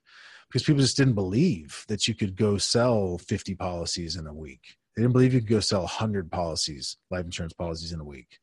because 0.48 0.62
people 0.62 0.80
just 0.80 0.96
didn't 0.96 1.14
believe 1.14 1.84
that 1.88 2.06
you 2.06 2.14
could 2.14 2.36
go 2.36 2.56
sell 2.56 3.18
50 3.18 3.54
policies 3.56 4.16
in 4.16 4.26
a 4.26 4.34
week. 4.34 4.76
They 4.96 5.02
didn't 5.02 5.12
believe 5.12 5.34
you 5.34 5.40
could 5.40 5.50
go 5.50 5.60
sell 5.60 5.82
100 5.82 6.32
policies, 6.32 6.96
life 7.10 7.24
insurance 7.24 7.52
policies 7.52 7.92
in 7.92 8.00
a 8.00 8.04
week. 8.04 8.38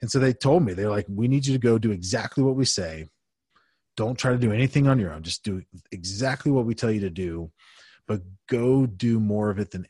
And 0.00 0.10
so 0.10 0.18
they 0.18 0.32
told 0.32 0.64
me, 0.64 0.72
they're 0.72 0.90
like, 0.90 1.06
we 1.08 1.28
need 1.28 1.46
you 1.46 1.52
to 1.52 1.58
go 1.58 1.78
do 1.78 1.92
exactly 1.92 2.42
what 2.42 2.56
we 2.56 2.64
say. 2.64 3.08
Don't 3.96 4.18
try 4.18 4.32
to 4.32 4.38
do 4.38 4.52
anything 4.52 4.88
on 4.88 4.98
your 4.98 5.12
own. 5.12 5.22
Just 5.22 5.44
do 5.44 5.62
exactly 5.92 6.50
what 6.50 6.64
we 6.64 6.74
tell 6.74 6.90
you 6.90 7.00
to 7.00 7.10
do, 7.10 7.52
but 8.08 8.22
go 8.48 8.86
do 8.86 9.20
more 9.20 9.50
of 9.50 9.58
it 9.58 9.70
than 9.70 9.86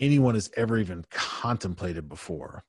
anyone 0.00 0.34
has 0.34 0.50
ever 0.56 0.76
even 0.76 1.04
contemplated 1.10 2.08
before. 2.08 2.64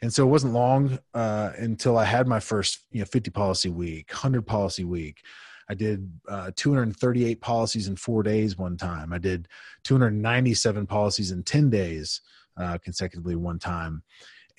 And 0.00 0.12
so 0.12 0.26
it 0.26 0.30
wasn't 0.30 0.52
long 0.52 0.98
uh, 1.14 1.52
until 1.56 1.96
I 1.96 2.04
had 2.04 2.26
my 2.26 2.40
first, 2.40 2.80
you 2.90 3.00
know, 3.00 3.04
50 3.06 3.30
policy 3.30 3.68
week, 3.68 4.10
100 4.10 4.42
policy 4.42 4.84
week. 4.84 5.22
I 5.68 5.74
did 5.74 6.10
uh, 6.28 6.50
238 6.56 7.40
policies 7.40 7.88
in 7.88 7.96
four 7.96 8.22
days 8.22 8.56
one 8.56 8.76
time. 8.76 9.12
I 9.12 9.18
did 9.18 9.48
297 9.84 10.86
policies 10.86 11.30
in 11.30 11.42
10 11.42 11.70
days 11.70 12.20
uh, 12.56 12.78
consecutively 12.78 13.36
one 13.36 13.58
time. 13.58 14.02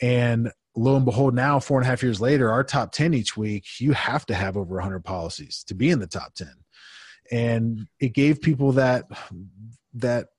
And 0.02 0.52
lo 0.76 0.96
and 0.96 1.06
behold, 1.06 1.36
now 1.36 1.60
four 1.60 1.78
and 1.78 1.86
a 1.86 1.90
half 1.90 2.04
years 2.04 2.20
later, 2.20 2.52
our 2.52 2.64
top 2.64 2.92
10 2.92 3.14
each 3.14 3.38
week, 3.38 3.66
you 3.80 3.94
have 3.94 4.26
to 4.28 4.34
have 4.34 4.58
over 4.58 4.76
100 4.76 5.04
policies 5.04 5.64
to 5.68 5.76
be 5.76 5.90
in 5.90 6.00
the 6.00 6.08
top 6.08 6.34
10. 6.36 6.48
And 7.32 7.88
it 8.00 8.14
gave 8.14 8.42
people 8.42 8.74
that 8.74 9.06
that 9.94 10.30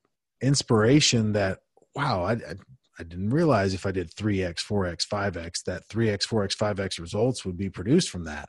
inspiration 0.42 1.32
that 1.32 1.60
wow, 1.94 2.24
I, 2.24 2.32
I 2.32 2.54
I 2.98 3.02
didn't 3.02 3.30
realize 3.30 3.74
if 3.74 3.86
I 3.86 3.90
did 3.90 4.14
3x, 4.14 4.64
4x, 4.64 5.06
5x, 5.08 5.64
that 5.64 5.88
3x, 5.88 6.28
4x, 6.28 6.56
5x 6.56 7.00
results 7.00 7.44
would 7.44 7.56
be 7.56 7.68
produced 7.68 8.08
from 8.08 8.24
that 8.24 8.48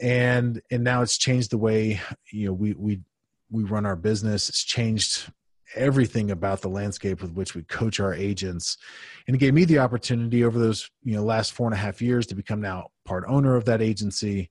and 0.00 0.60
and 0.70 0.84
now 0.84 1.02
it's 1.02 1.18
changed 1.18 1.50
the 1.50 1.58
way 1.58 2.00
you 2.30 2.46
know 2.46 2.52
we 2.52 2.74
we 2.74 3.00
we 3.50 3.64
run 3.64 3.86
our 3.86 3.96
business. 3.96 4.48
It's 4.48 4.64
changed 4.64 5.30
everything 5.74 6.30
about 6.30 6.62
the 6.62 6.68
landscape 6.68 7.20
with 7.20 7.32
which 7.32 7.54
we 7.54 7.62
coach 7.64 7.98
our 8.00 8.14
agents. 8.14 8.76
And 9.26 9.34
it 9.34 9.38
gave 9.38 9.54
me 9.54 9.64
the 9.64 9.78
opportunity 9.78 10.44
over 10.44 10.58
those 10.58 10.90
you 11.02 11.14
know 11.14 11.24
last 11.24 11.52
four 11.52 11.66
and 11.66 11.74
a 11.74 11.78
half 11.78 12.00
years 12.02 12.26
to 12.26 12.34
become 12.34 12.60
now 12.60 12.88
part 13.04 13.24
owner 13.26 13.56
of 13.56 13.64
that 13.66 13.82
agency. 13.82 14.50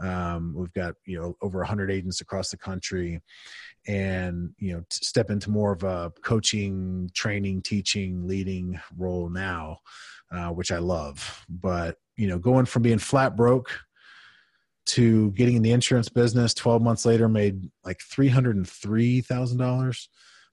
Um, 0.00 0.54
we've 0.56 0.72
got 0.72 0.94
you 1.06 1.20
know 1.20 1.36
over 1.42 1.58
100 1.58 1.90
agents 1.90 2.20
across 2.20 2.50
the 2.50 2.56
country 2.56 3.20
and 3.86 4.50
you 4.58 4.74
know 4.74 4.84
step 4.90 5.30
into 5.30 5.50
more 5.50 5.72
of 5.72 5.82
a 5.82 6.12
coaching 6.22 7.10
training 7.14 7.62
teaching 7.62 8.26
leading 8.26 8.78
role 8.96 9.28
now 9.28 9.78
uh, 10.30 10.48
which 10.48 10.70
i 10.70 10.78
love. 10.78 11.44
But 11.48 11.96
you 12.16 12.28
know 12.28 12.38
going 12.38 12.66
from 12.66 12.82
being 12.82 12.98
flat 12.98 13.36
broke 13.36 13.70
to 14.88 15.30
getting 15.32 15.56
in 15.56 15.62
the 15.62 15.72
insurance 15.72 16.08
business 16.08 16.54
12 16.54 16.82
months 16.82 17.04
later 17.04 17.28
made 17.28 17.70
like 17.84 17.98
$303000 17.98 20.08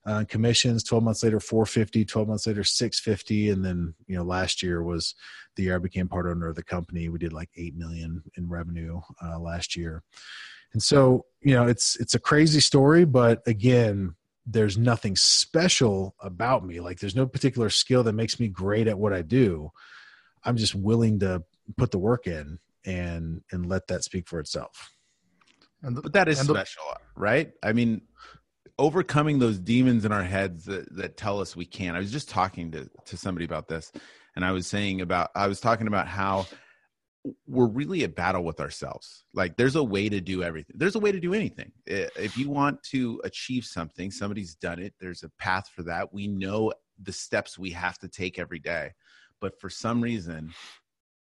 uh, 0.06 0.24
commissions 0.28 0.84
12 0.84 1.02
months 1.02 1.24
later 1.24 1.40
450 1.40 2.04
12 2.04 2.28
months 2.28 2.46
later 2.46 2.62
650 2.62 3.50
and 3.50 3.64
then 3.64 3.94
you 4.06 4.16
know 4.16 4.22
last 4.22 4.62
year 4.62 4.82
was 4.82 5.14
the 5.56 5.64
year 5.64 5.74
i 5.74 5.78
became 5.78 6.06
part 6.06 6.26
owner 6.26 6.48
of 6.48 6.54
the 6.54 6.62
company. 6.62 7.08
We 7.08 7.18
did 7.18 7.32
like 7.32 7.50
8 7.56 7.76
million 7.76 8.22
in 8.36 8.48
revenue 8.48 9.00
uh, 9.24 9.40
last 9.40 9.74
year. 9.74 10.02
And 10.72 10.82
so 10.82 11.24
you 11.40 11.54
know 11.54 11.66
it's 11.66 11.96
it's 11.96 12.14
a 12.14 12.20
crazy 12.20 12.60
story 12.60 13.04
but 13.04 13.42
again 13.46 14.14
there's 14.46 14.78
nothing 14.78 15.16
special 15.16 16.14
about 16.20 16.64
me. 16.64 16.78
Like 16.78 17.00
there's 17.00 17.16
no 17.16 17.26
particular 17.26 17.68
skill 17.68 18.04
that 18.04 18.12
makes 18.12 18.38
me 18.38 18.46
great 18.46 18.86
at 18.86 18.98
what 18.98 19.12
i 19.12 19.22
do. 19.22 19.72
I'm 20.44 20.56
just 20.56 20.76
willing 20.76 21.18
to 21.20 21.42
put 21.76 21.90
the 21.90 21.98
work 21.98 22.28
in 22.28 22.60
and 22.86 23.42
and 23.52 23.66
let 23.66 23.86
that 23.88 24.04
speak 24.04 24.28
for 24.28 24.38
itself 24.38 24.92
and 25.82 25.96
the, 25.96 26.02
but 26.02 26.12
that 26.12 26.28
is 26.28 26.38
special 26.38 26.82
the, 26.90 27.20
right 27.20 27.52
i 27.62 27.72
mean 27.72 28.00
overcoming 28.78 29.38
those 29.38 29.58
demons 29.58 30.04
in 30.04 30.12
our 30.12 30.22
heads 30.22 30.64
that, 30.66 30.94
that 30.96 31.16
tell 31.16 31.40
us 31.40 31.56
we 31.56 31.64
can't. 31.64 31.96
I 31.96 32.00
was 32.00 32.12
just 32.12 32.28
talking 32.28 32.70
to, 32.72 32.88
to 33.06 33.16
somebody 33.16 33.44
about 33.44 33.68
this 33.68 33.90
and 34.34 34.44
I 34.44 34.52
was 34.52 34.66
saying 34.66 35.00
about, 35.00 35.30
I 35.34 35.46
was 35.46 35.60
talking 35.60 35.86
about 35.86 36.06
how 36.06 36.46
we're 37.46 37.66
really 37.66 38.04
at 38.04 38.14
battle 38.14 38.44
with 38.44 38.60
ourselves. 38.60 39.24
Like 39.32 39.56
there's 39.56 39.76
a 39.76 39.82
way 39.82 40.08
to 40.08 40.20
do 40.20 40.42
everything. 40.42 40.76
There's 40.78 40.94
a 40.94 41.00
way 41.00 41.10
to 41.10 41.18
do 41.18 41.34
anything. 41.34 41.72
If 41.86 42.36
you 42.36 42.50
want 42.50 42.82
to 42.90 43.20
achieve 43.24 43.64
something, 43.64 44.10
somebody's 44.10 44.54
done 44.54 44.78
it. 44.78 44.94
There's 45.00 45.22
a 45.22 45.30
path 45.38 45.68
for 45.74 45.82
that. 45.84 46.12
We 46.12 46.28
know 46.28 46.72
the 47.02 47.12
steps 47.12 47.58
we 47.58 47.70
have 47.70 47.98
to 47.98 48.08
take 48.08 48.38
every 48.38 48.58
day. 48.58 48.92
But 49.40 49.58
for 49.60 49.68
some 49.68 50.00
reason, 50.00 50.52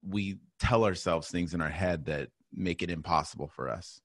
we 0.08 0.38
tell 0.60 0.86
ourselves 0.86 1.29
things 1.29 1.53
in 1.53 1.62
our 1.62 1.70
head 1.70 2.05
that 2.05 2.29
make 2.53 2.81
it 2.81 2.89
impossible 2.89 3.48
for 3.48 3.70
us. 3.70 4.01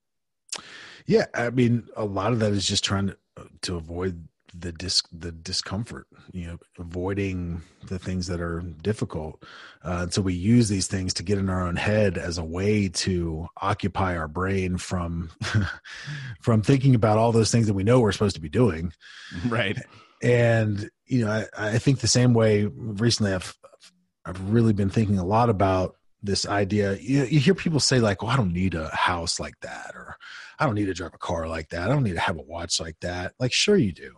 Yeah, 1.07 1.26
I 1.35 1.50
mean, 1.50 1.88
a 1.97 2.05
lot 2.05 2.33
of 2.33 2.41
that 2.41 2.53
is 2.53 2.67
just 2.67 2.85
trying 2.85 3.09
to 3.09 3.17
to 3.62 3.76
avoid 3.76 4.29
the 4.59 4.73
dis 4.73 5.03
the 5.12 5.31
discomfort 5.31 6.07
you 6.33 6.47
know 6.47 6.57
avoiding 6.79 7.61
the 7.88 7.99
things 7.99 8.26
that 8.29 8.41
are 8.41 8.61
difficult. 8.83 9.43
Uh, 9.83 10.09
so 10.09 10.23
we 10.23 10.33
use 10.33 10.69
these 10.69 10.87
things 10.87 11.12
to 11.15 11.23
get 11.23 11.38
in 11.38 11.50
our 11.50 11.67
own 11.67 11.76
head 11.76 12.17
as 12.17 12.38
a 12.38 12.45
way 12.45 12.88
to 12.88 13.47
occupy 13.61 14.17
our 14.17 14.29
brain 14.29 14.79
from 14.79 15.31
from 16.41 16.62
thinking 16.62 16.95
about 16.95 17.19
all 17.19 17.33
those 17.33 17.50
things 17.50 17.67
that 17.67 17.75
we 17.75 17.85
know 17.85 18.00
we're 18.00 18.12
supposed 18.12 18.37
to 18.37 18.41
be 18.41 18.49
doing. 18.49 18.93
Right. 19.47 19.79
And 20.23 20.88
you 21.07 21.25
know 21.25 21.31
i, 21.31 21.47
I 21.57 21.79
think 21.79 22.00
the 22.00 22.09
same 22.09 22.35
way 22.35 22.67
recently 22.67 23.33
i've 23.33 23.57
i've 24.26 24.50
really 24.50 24.73
been 24.73 24.90
thinking 24.90 25.18
a 25.18 25.25
lot 25.25 25.49
about 25.49 25.97
this 26.23 26.47
idea. 26.47 26.97
You, 26.97 27.25
you 27.25 27.40
hear 27.40 27.54
people 27.54 27.80
say 27.80 28.00
like 28.00 28.23
well 28.23 28.30
i 28.30 28.37
don't 28.37 28.52
need 28.52 28.75
a 28.75 28.88
house 28.88 29.40
like 29.40 29.59
that 29.61 29.92
or 29.95 30.16
i 30.59 30.66
don't 30.66 30.75
need 30.75 30.87
to 30.87 30.95
drive 30.95 31.14
a 31.14 31.18
car 31.18 31.49
like 31.49 31.71
that. 31.71 31.88
I 31.88 31.92
don't 31.92 32.02
need 32.02 32.14
to 32.14 32.21
have 32.21 32.38
a 32.38 32.42
watch 32.42 32.80
like 32.80 32.99
that. 33.00 33.35
Like 33.38 33.52
sure 33.52 33.76
you 33.76 33.92
do. 33.92 34.12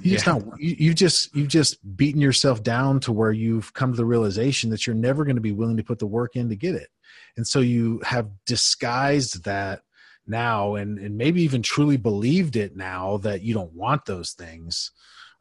You 0.00 0.12
yeah. 0.12 0.14
just 0.14 0.26
not 0.26 0.42
you, 0.60 0.76
you 0.78 0.94
just 0.94 1.34
you 1.34 1.46
just 1.46 1.96
beaten 1.96 2.20
yourself 2.20 2.62
down 2.62 3.00
to 3.00 3.12
where 3.12 3.32
you've 3.32 3.72
come 3.74 3.92
to 3.92 3.96
the 3.96 4.04
realization 4.04 4.70
that 4.70 4.86
you're 4.86 4.96
never 4.96 5.24
going 5.24 5.36
to 5.36 5.42
be 5.42 5.52
willing 5.52 5.76
to 5.76 5.84
put 5.84 5.98
the 5.98 6.06
work 6.06 6.36
in 6.36 6.48
to 6.48 6.56
get 6.56 6.74
it. 6.74 6.88
And 7.36 7.46
so 7.46 7.60
you 7.60 8.00
have 8.04 8.30
disguised 8.46 9.44
that 9.44 9.82
now 10.26 10.74
and 10.74 10.98
and 10.98 11.18
maybe 11.18 11.42
even 11.42 11.62
truly 11.62 11.98
believed 11.98 12.56
it 12.56 12.76
now 12.76 13.18
that 13.18 13.42
you 13.42 13.52
don't 13.52 13.74
want 13.74 14.06
those 14.06 14.32
things 14.32 14.90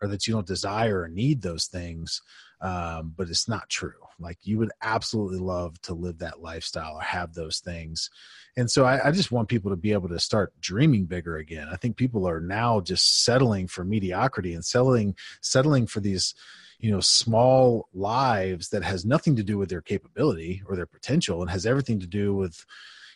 or 0.01 0.09
that 0.09 0.27
you 0.27 0.33
don't 0.33 0.47
desire 0.47 1.01
or 1.01 1.07
need 1.07 1.41
those 1.41 1.67
things 1.67 2.21
um, 2.63 3.13
but 3.15 3.27
it's 3.27 3.49
not 3.49 3.69
true. 3.69 3.91
Like 4.19 4.37
you 4.43 4.57
would 4.57 4.71
absolutely 4.81 5.39
love 5.39 5.79
to 5.81 5.93
live 5.93 6.19
that 6.19 6.41
lifestyle 6.41 6.95
or 6.95 7.01
have 7.01 7.33
those 7.33 7.59
things. 7.59 8.09
And 8.55 8.71
so 8.71 8.85
I, 8.85 9.09
I, 9.09 9.11
just 9.11 9.33
want 9.33 9.49
people 9.49 9.69
to 9.71 9.75
be 9.75 9.91
able 9.91 10.07
to 10.09 10.19
start 10.19 10.53
dreaming 10.61 11.05
bigger 11.05 11.37
again. 11.37 11.67
I 11.69 11.75
think 11.75 11.97
people 11.97 12.27
are 12.27 12.39
now 12.39 12.79
just 12.79 13.25
settling 13.25 13.67
for 13.67 13.83
mediocrity 13.83 14.53
and 14.53 14.63
settling 14.63 15.15
settling 15.41 15.87
for 15.87 15.99
these 15.99 16.35
you 16.79 16.91
know 16.91 17.01
small 17.01 17.89
lives 17.93 18.69
that 18.69 18.83
has 18.83 19.05
nothing 19.05 19.35
to 19.35 19.43
do 19.43 19.57
with 19.57 19.69
their 19.69 19.81
capability 19.81 20.63
or 20.65 20.75
their 20.75 20.85
potential 20.85 21.41
and 21.41 21.49
has 21.49 21.65
everything 21.65 21.99
to 21.99 22.07
do 22.07 22.33
with 22.33 22.65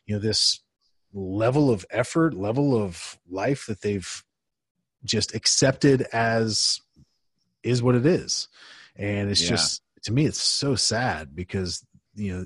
you 0.06 0.16
know 0.16 0.22
this 0.22 0.62
level 1.14 1.70
of 1.72 1.86
effort 1.90 2.34
level 2.34 2.82
of 2.82 3.18
life 3.30 3.66
that 3.68 3.82
they've 3.82 4.24
just 5.04 5.36
accepted 5.36 6.02
as 6.14 6.82
is 7.64 7.84
what 7.84 7.96
it 7.96 8.06
is 8.06 8.48
and 8.98 9.30
it's 9.30 9.44
yeah. 9.44 9.50
just 9.50 9.82
to 10.04 10.14
me 10.14 10.26
it's 10.26 10.42
so 10.42 10.76
sad 10.76 11.36
because 11.36 11.86
you 12.16 12.34
know 12.34 12.46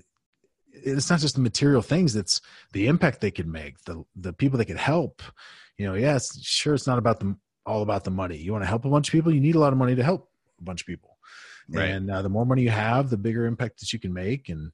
it's 0.74 1.10
not 1.10 1.20
just 1.20 1.36
the 1.36 1.42
material 1.42 1.82
things 1.82 2.16
it's 2.16 2.42
the 2.72 2.88
impact 2.88 3.22
they 3.22 3.32
can 3.32 3.52
make 3.52 3.80
the 3.86 4.04
the 4.16 4.34
people 4.34 4.58
they 4.58 4.66
can 4.66 4.78
help. 4.78 5.22
You 5.78 5.88
know 5.88 5.96
yeah 5.96 6.20
sure 6.42 6.74
it's 6.74 6.88
not 6.88 7.00
about 7.00 7.20
the 7.20 7.36
all 7.66 7.82
about 7.82 8.04
the 8.04 8.12
money. 8.12 8.38
You 8.38 8.52
want 8.52 8.64
to 8.64 8.70
help 8.70 8.86
a 8.86 8.90
bunch 8.90 9.08
of 9.08 9.12
people 9.12 9.34
you 9.34 9.42
need 9.42 9.56
a 9.56 9.60
lot 9.60 9.74
of 9.74 9.80
money 9.80 9.96
to 9.96 10.04
help 10.04 10.30
a 10.60 10.64
bunch 10.64 10.82
of 10.82 10.88
people. 10.88 11.10
Right. 11.70 11.90
and 11.92 12.12
uh, 12.12 12.22
the 12.22 12.30
more 12.30 12.46
money 12.46 12.64
you 12.64 12.70
have 12.70 13.10
the 13.10 13.18
bigger 13.18 13.46
impact 13.46 13.80
that 13.80 13.94
you 13.94 14.00
can 14.00 14.14
make. 14.14 14.50
And 14.50 14.72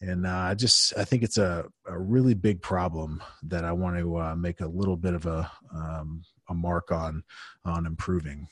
and 0.00 0.26
uh, 0.26 0.30
I 0.30 0.54
just 0.54 0.96
I 0.96 1.04
think 1.04 1.22
it's 1.22 1.38
a, 1.38 1.64
a 1.86 1.98
really 1.98 2.34
big 2.34 2.60
problem 2.60 3.22
that 3.44 3.64
I 3.64 3.72
want 3.72 3.96
to 3.96 4.18
uh, 4.18 4.36
make 4.36 4.60
a 4.60 4.66
little 4.66 4.96
bit 4.96 5.14
of 5.14 5.26
a 5.26 5.50
um, 5.74 6.22
a 6.48 6.54
mark 6.54 6.92
on 6.92 7.24
on 7.64 7.86
improving 7.86 8.48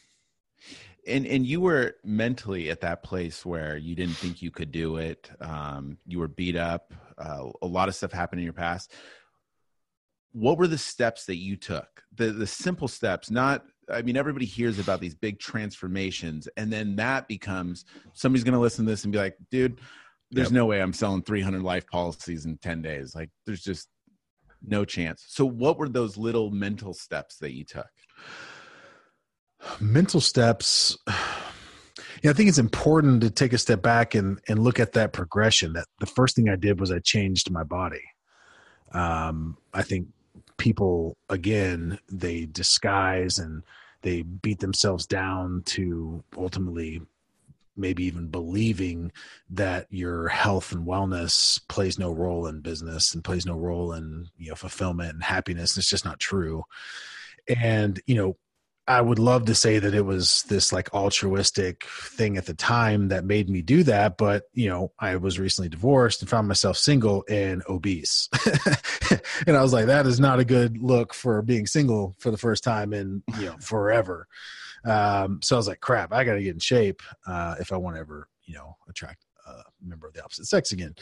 and 1.06 1.26
and 1.26 1.46
you 1.46 1.60
were 1.60 1.96
mentally 2.04 2.70
at 2.70 2.80
that 2.80 3.02
place 3.02 3.44
where 3.44 3.76
you 3.76 3.94
didn't 3.94 4.14
think 4.14 4.42
you 4.42 4.50
could 4.50 4.72
do 4.72 4.96
it. 4.96 5.30
Um, 5.40 5.98
you 6.06 6.18
were 6.18 6.28
beat 6.28 6.56
up. 6.56 6.92
Uh, 7.18 7.50
a 7.62 7.66
lot 7.66 7.88
of 7.88 7.94
stuff 7.94 8.12
happened 8.12 8.40
in 8.40 8.44
your 8.44 8.52
past. 8.52 8.92
What 10.32 10.58
were 10.58 10.66
the 10.66 10.78
steps 10.78 11.26
that 11.26 11.36
you 11.36 11.56
took? 11.56 12.02
The 12.14 12.30
the 12.30 12.46
simple 12.46 12.88
steps 12.88 13.30
not 13.30 13.64
i 13.90 14.00
mean 14.00 14.16
everybody 14.16 14.46
hears 14.46 14.78
about 14.78 14.98
these 14.98 15.14
big 15.14 15.38
transformations 15.38 16.48
and 16.56 16.72
then 16.72 16.96
that 16.96 17.28
becomes 17.28 17.84
somebody's 18.14 18.42
going 18.42 18.54
to 18.54 18.58
listen 18.58 18.86
to 18.86 18.90
this 18.90 19.04
and 19.04 19.12
be 19.12 19.18
like 19.18 19.36
dude 19.50 19.78
there's 20.30 20.48
yep. 20.48 20.54
no 20.54 20.66
way 20.66 20.80
i'm 20.80 20.92
selling 20.92 21.22
300 21.22 21.62
life 21.62 21.86
policies 21.86 22.44
in 22.44 22.58
10 22.58 22.82
days. 22.82 23.14
Like 23.14 23.30
there's 23.46 23.62
just 23.62 23.88
no 24.66 24.84
chance. 24.84 25.24
So 25.28 25.44
what 25.44 25.78
were 25.78 25.88
those 25.88 26.16
little 26.16 26.50
mental 26.50 26.94
steps 26.94 27.36
that 27.38 27.52
you 27.52 27.64
took 27.64 27.86
mental 29.80 30.20
steps 30.20 30.96
yeah, 32.24 32.30
I 32.30 32.32
think 32.32 32.48
it's 32.48 32.58
important 32.58 33.20
to 33.20 33.30
take 33.30 33.52
a 33.52 33.58
step 33.58 33.82
back 33.82 34.14
and 34.14 34.40
and 34.48 34.58
look 34.58 34.80
at 34.80 34.94
that 34.94 35.12
progression. 35.12 35.74
That 35.74 35.86
the 36.00 36.06
first 36.06 36.34
thing 36.34 36.48
I 36.48 36.56
did 36.56 36.80
was 36.80 36.90
I 36.90 36.98
changed 37.00 37.50
my 37.50 37.64
body. 37.64 38.02
Um, 38.92 39.58
I 39.74 39.82
think 39.82 40.08
people 40.56 41.18
again 41.28 41.98
they 42.10 42.46
disguise 42.46 43.38
and 43.38 43.62
they 44.00 44.22
beat 44.22 44.60
themselves 44.60 45.06
down 45.06 45.62
to 45.66 46.24
ultimately 46.38 47.02
maybe 47.76 48.04
even 48.04 48.28
believing 48.28 49.12
that 49.50 49.86
your 49.90 50.28
health 50.28 50.72
and 50.72 50.86
wellness 50.86 51.60
plays 51.68 51.98
no 51.98 52.10
role 52.10 52.46
in 52.46 52.60
business 52.60 53.12
and 53.12 53.22
plays 53.22 53.44
no 53.44 53.56
role 53.56 53.92
in 53.92 54.28
you 54.38 54.48
know 54.48 54.54
fulfillment 54.54 55.12
and 55.12 55.22
happiness. 55.22 55.76
It's 55.76 55.90
just 55.90 56.06
not 56.06 56.20
true. 56.20 56.64
And 57.54 58.00
you 58.06 58.14
know 58.14 58.36
I 58.86 59.00
would 59.00 59.18
love 59.18 59.46
to 59.46 59.54
say 59.54 59.78
that 59.78 59.94
it 59.94 60.04
was 60.04 60.42
this 60.48 60.72
like 60.72 60.92
altruistic 60.92 61.84
thing 61.86 62.36
at 62.36 62.44
the 62.44 62.54
time 62.54 63.08
that 63.08 63.24
made 63.24 63.48
me 63.48 63.62
do 63.62 63.82
that, 63.84 64.18
but 64.18 64.44
you 64.52 64.68
know, 64.68 64.92
I 64.98 65.16
was 65.16 65.38
recently 65.38 65.70
divorced 65.70 66.20
and 66.20 66.28
found 66.28 66.48
myself 66.48 66.76
single 66.76 67.24
and 67.28 67.62
obese. 67.68 68.28
and 69.46 69.56
I 69.56 69.62
was 69.62 69.72
like, 69.72 69.86
that 69.86 70.06
is 70.06 70.20
not 70.20 70.38
a 70.38 70.44
good 70.44 70.76
look 70.78 71.14
for 71.14 71.40
being 71.40 71.66
single 71.66 72.14
for 72.18 72.30
the 72.30 72.36
first 72.36 72.62
time 72.62 72.92
in, 72.92 73.22
you 73.38 73.46
know, 73.46 73.56
forever. 73.60 74.28
Um, 74.84 75.40
so 75.42 75.56
I 75.56 75.58
was 75.58 75.68
like, 75.68 75.80
crap, 75.80 76.12
I 76.12 76.24
got 76.24 76.34
to 76.34 76.42
get 76.42 76.54
in 76.54 76.60
shape 76.60 77.00
uh, 77.26 77.54
if 77.58 77.72
I 77.72 77.78
want 77.78 77.96
to 77.96 78.00
ever, 78.00 78.28
you 78.44 78.54
know, 78.54 78.76
attract 78.86 79.24
a 79.46 79.62
member 79.82 80.08
of 80.08 80.12
the 80.12 80.22
opposite 80.22 80.46
sex 80.46 80.72
again. 80.72 80.94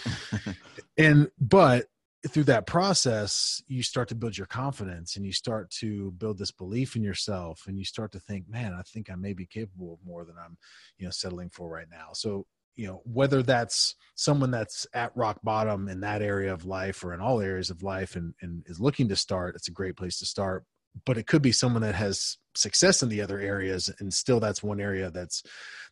and, 0.96 1.30
but 1.40 1.86
through 2.28 2.44
that 2.44 2.66
process 2.66 3.62
you 3.66 3.82
start 3.82 4.08
to 4.08 4.14
build 4.14 4.38
your 4.38 4.46
confidence 4.46 5.16
and 5.16 5.26
you 5.26 5.32
start 5.32 5.70
to 5.70 6.12
build 6.12 6.38
this 6.38 6.52
belief 6.52 6.94
in 6.94 7.02
yourself 7.02 7.62
and 7.66 7.78
you 7.78 7.84
start 7.84 8.12
to 8.12 8.20
think 8.20 8.48
man 8.48 8.72
i 8.72 8.82
think 8.82 9.10
i 9.10 9.14
may 9.16 9.32
be 9.32 9.44
capable 9.44 9.94
of 9.94 10.06
more 10.06 10.24
than 10.24 10.36
i'm 10.42 10.56
you 11.02 11.06
know 11.06 11.10
settling 11.10 11.50
for 11.50 11.68
right 11.68 11.88
now. 11.90 12.08
So 12.12 12.46
you 12.76 12.86
know 12.86 13.02
whether 13.04 13.42
that's 13.42 13.96
someone 14.14 14.50
that's 14.50 14.86
at 14.94 15.16
rock 15.16 15.40
bottom 15.42 15.88
in 15.88 16.00
that 16.00 16.22
area 16.22 16.52
of 16.52 16.64
life 16.64 17.04
or 17.04 17.12
in 17.12 17.20
all 17.20 17.40
areas 17.40 17.70
of 17.70 17.82
life 17.82 18.16
and, 18.16 18.34
and 18.40 18.62
is 18.66 18.80
looking 18.80 19.08
to 19.08 19.16
start 19.16 19.56
it's 19.56 19.68
a 19.68 19.72
great 19.72 19.96
place 19.96 20.18
to 20.20 20.26
start. 20.26 20.64
But 21.04 21.18
it 21.18 21.26
could 21.26 21.42
be 21.42 21.52
someone 21.52 21.82
that 21.82 21.94
has 21.94 22.38
success 22.54 23.02
in 23.02 23.08
the 23.08 23.22
other 23.22 23.40
areas 23.40 23.90
and 23.98 24.12
still 24.12 24.40
that's 24.40 24.62
one 24.62 24.80
area 24.80 25.10
that's 25.10 25.42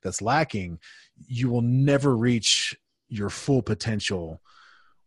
that's 0.03 0.23
lacking. 0.23 0.79
You 1.27 1.51
will 1.51 1.63
never 1.63 2.17
reach 2.17 2.77
your 3.09 3.31
full 3.31 3.63
potential 3.63 4.41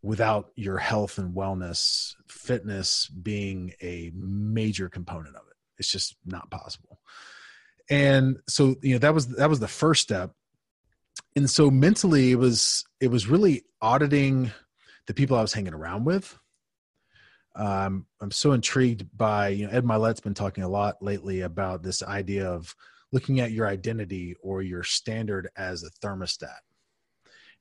without 0.04 0.52
your 0.56 0.78
health 0.78 1.18
and 1.18 1.34
wellness, 1.34 2.14
fitness 2.28 3.08
being 3.08 3.74
a 3.82 4.12
major 4.14 4.90
component 4.90 5.36
of 5.36 5.44
it. 5.50 5.58
It's 5.80 5.92
just 5.92 6.18
not 6.26 6.52
possible. 6.52 7.00
And 7.90 8.38
so, 8.48 8.76
you 8.84 8.94
know, 8.94 9.00
that 9.00 9.14
was 9.14 9.28
that 9.38 9.50
was 9.50 9.60
the 9.60 9.68
first 9.68 10.04
step. 10.04 10.32
And 11.36 11.50
so 11.50 11.72
mentally 11.72 12.32
it 12.32 12.36
was 12.36 12.86
it 13.00 13.08
was 13.10 13.28
really 13.28 13.64
auditing 13.82 14.52
the 15.08 15.14
people 15.14 15.38
I 15.38 15.42
was 15.42 15.54
hanging 15.54 15.74
around 15.74 16.06
with. 16.06 16.38
um, 17.56 18.06
I'm 18.22 18.32
so 18.32 18.52
intrigued 18.54 19.06
by 19.16 19.50
you 19.50 19.66
know 19.68 19.72
Ed 19.74 19.86
Mylett's 19.86 20.20
been 20.20 20.34
talking 20.34 20.64
a 20.64 20.70
lot 20.70 21.02
lately 21.02 21.42
about 21.42 21.84
this 21.84 22.02
idea 22.02 22.50
of 22.50 22.76
looking 23.12 23.40
at 23.40 23.52
your 23.52 23.68
identity 23.68 24.36
or 24.42 24.62
your 24.62 24.84
standard 24.84 25.50
as 25.56 25.84
a 25.84 25.92
thermostat. 26.06 26.62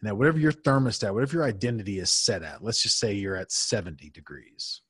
And 0.02 0.18
whatever 0.18 0.38
your 0.38 0.52
thermostat, 0.52 1.14
whatever 1.14 1.37
your 1.37 1.44
identity 1.44 1.99
is 1.99 2.11
set 2.11 2.42
at, 2.42 2.62
let's 2.62 2.82
just 2.82 2.99
say 2.99 3.12
you're 3.12 3.37
at 3.37 3.52
70 3.52 4.11
degrees. 4.11 4.80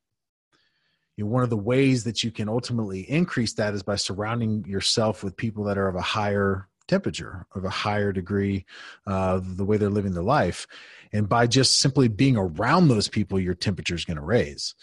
You 1.17 1.25
know, 1.25 1.31
one 1.31 1.43
of 1.43 1.51
the 1.51 1.57
ways 1.57 2.05
that 2.05 2.25
you 2.25 2.31
can 2.31 2.49
ultimately 2.49 3.01
increase 3.01 3.53
that 3.55 3.75
is 3.75 3.83
by 3.83 3.97
surrounding 3.97 4.65
yourself 4.67 5.23
with 5.23 5.37
people 5.37 5.65
that 5.65 5.77
are 5.77 5.89
of 5.89 5.97
a 5.97 6.01
higher 6.01 6.69
temperature, 6.89 7.47
of 7.55 7.65
a 7.65 7.71
higher 7.71 8.13
degree, 8.13 8.65
uh, 9.07 9.41
the 9.43 9.65
way 9.65 9.77
they're 9.77 9.91
living 9.91 10.15
their 10.15 10.23
life. 10.23 10.67
And 11.13 11.29
by 11.29 11.47
just 11.47 11.79
simply 11.79 12.09
being 12.09 12.37
around 12.37 12.89
those 12.89 13.09
people, 13.09 13.39
your 13.39 13.55
temperature 13.55 13.95
is 13.95 14.07
going 14.07 14.17
to 14.17 14.23
raise. 14.23 14.75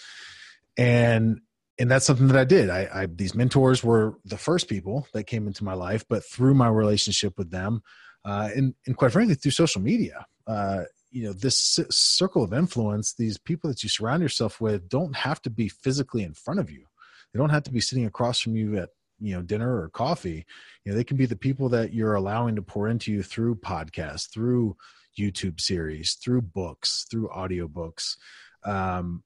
And 0.78 1.42
and 1.80 1.90
that's 1.90 2.06
something 2.06 2.28
that 2.28 2.38
I 2.38 2.44
did. 2.44 2.70
I, 2.70 2.90
I, 2.94 3.06
these 3.06 3.34
mentors 3.34 3.82
were 3.82 4.18
the 4.26 4.38
first 4.38 4.68
people 4.68 5.08
that 5.14 5.24
came 5.24 5.48
into 5.48 5.64
my 5.64 5.76
life, 5.76 6.04
but 6.10 6.26
through 6.26 6.54
my 6.54 6.68
relationship 6.68 7.38
with 7.38 7.52
them, 7.52 7.84
uh, 8.26 8.50
and 8.56 8.74
and 8.86 8.98
quite 8.98 9.12
frankly, 9.12 9.36
through 9.36 9.52
social 9.52 9.82
media, 9.82 10.26
uh, 10.48 10.84
you 11.12 11.24
know, 11.24 11.34
this 11.34 11.80
circle 11.90 12.44
of 12.44 12.54
influence, 12.54 13.14
these 13.14 13.38
people 13.38 13.70
that 13.70 13.84
you 13.84 13.90
surround 13.90 14.22
yourself 14.22 14.62
with, 14.62 14.90
don't 14.90 15.16
have 15.16 15.42
to 15.42 15.50
be 15.50 15.70
physically 15.70 16.24
in 16.24 16.34
front 16.34 16.60
of 16.60 16.70
you. 16.70 16.86
They 17.34 17.40
don't 17.40 17.50
have 17.50 17.64
to 17.64 17.72
be 17.72 17.82
sitting 17.82 18.06
across 18.06 18.40
from 18.40 18.56
you 18.56 18.78
at 18.78 18.90
you 19.20 19.36
know 19.36 19.42
dinner 19.42 19.82
or 19.82 19.90
coffee. 19.90 20.46
You 20.84 20.92
know, 20.92 20.98
they 20.98 21.04
can 21.04 21.18
be 21.18 21.26
the 21.26 21.36
people 21.36 21.70
that 21.70 21.94
you're 21.94 22.16
allowing 22.16 22.56
to 22.56 22.62
pour 22.62 22.88
into 22.88 23.12
you 23.12 23.24
through 23.24 23.56
podcasts, 23.56 24.32
through 24.32 24.78
YouTube 25.18 25.60
series, 25.60 26.14
through 26.14 26.42
books, 26.42 27.06
through 27.10 27.30
audiobooks. 27.30 28.16
Um, 28.64 29.24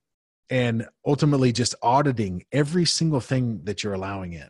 and 0.50 0.88
ultimately 1.06 1.52
just 1.52 1.74
auditing 1.82 2.46
every 2.52 2.86
single 2.86 3.20
thing 3.20 3.62
that 3.64 3.84
you're 3.84 3.94
allowing 3.94 4.34
in. 4.34 4.50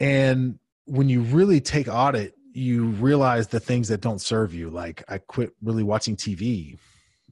And 0.00 0.58
when 0.84 1.08
you 1.08 1.20
really 1.20 1.60
take 1.60 1.88
audit, 1.88 2.34
you 2.52 2.86
realize 2.86 3.48
the 3.48 3.60
things 3.60 3.88
that 3.88 4.00
don't 4.00 4.20
serve 4.20 4.54
you. 4.54 4.70
Like 4.70 5.04
I 5.08 5.18
quit 5.18 5.52
really 5.62 5.82
watching 5.82 6.16
TV 6.16 6.78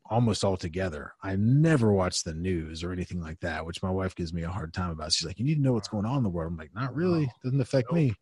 almost 0.08 0.44
altogether. 0.44 1.12
I 1.22 1.36
never 1.36 1.92
watch 1.92 2.22
the 2.22 2.34
news 2.34 2.84
or 2.84 2.92
anything 2.92 3.20
like 3.20 3.40
that, 3.40 3.66
which 3.66 3.82
my 3.82 3.90
wife 3.90 4.14
gives 4.14 4.32
me 4.32 4.42
a 4.42 4.48
hard 4.48 4.72
time 4.72 4.90
about. 4.90 5.12
She's 5.12 5.26
like, 5.26 5.38
"You 5.38 5.44
need 5.44 5.56
to 5.56 5.62
know 5.62 5.72
what's 5.72 5.88
going 5.88 6.06
on 6.06 6.18
in 6.18 6.22
the 6.22 6.28
world." 6.28 6.52
I'm 6.52 6.58
like, 6.58 6.74
"Not 6.74 6.94
really. 6.94 7.30
Doesn't 7.42 7.60
affect 7.60 7.92
me." 7.92 8.14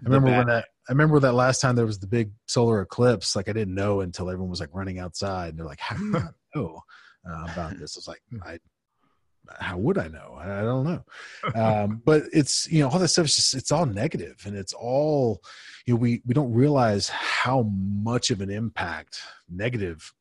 I 0.00 0.04
remember 0.04 0.30
when 0.30 0.46
that. 0.46 0.66
I 0.88 0.92
remember 0.92 1.18
that 1.20 1.32
last 1.32 1.60
time 1.60 1.74
there 1.74 1.86
was 1.86 1.98
the 1.98 2.06
big 2.06 2.30
solar 2.46 2.80
eclipse. 2.80 3.34
Like 3.34 3.48
I 3.48 3.52
didn't 3.52 3.74
know 3.74 4.00
until 4.00 4.30
everyone 4.30 4.50
was 4.50 4.60
like 4.60 4.70
running 4.72 4.98
outside, 4.98 5.50
and 5.50 5.58
they're 5.58 5.66
like, 5.66 5.80
"How 5.80 5.96
do 5.96 6.04
you 6.04 6.10
not 6.12 6.34
know?" 6.54 6.82
uh, 7.28 7.46
about 7.52 7.78
this. 7.78 7.96
I 7.96 7.98
was 7.98 8.08
like, 8.08 8.22
hmm. 8.30 8.38
I, 8.44 8.58
how 9.58 9.78
would 9.78 9.98
I 9.98 10.08
know? 10.08 10.36
I, 10.38 10.62
don't 10.62 10.84
know. 10.84 11.04
Um, 11.54 12.02
but 12.04 12.24
it's, 12.32 12.70
you 12.70 12.80
know, 12.80 12.88
all 12.88 12.98
that 12.98 13.08
stuff 13.08 13.26
is 13.26 13.36
just, 13.36 13.54
it's 13.54 13.72
all 13.72 13.86
negative 13.86 14.42
and 14.46 14.56
it's 14.56 14.72
all, 14.72 15.42
you 15.86 15.94
know, 15.94 16.00
we, 16.00 16.22
we 16.26 16.34
don't 16.34 16.52
realize 16.52 17.08
how 17.08 17.62
much 17.62 18.30
of 18.30 18.40
an 18.40 18.50
impact 18.50 19.20
negative 19.48 20.12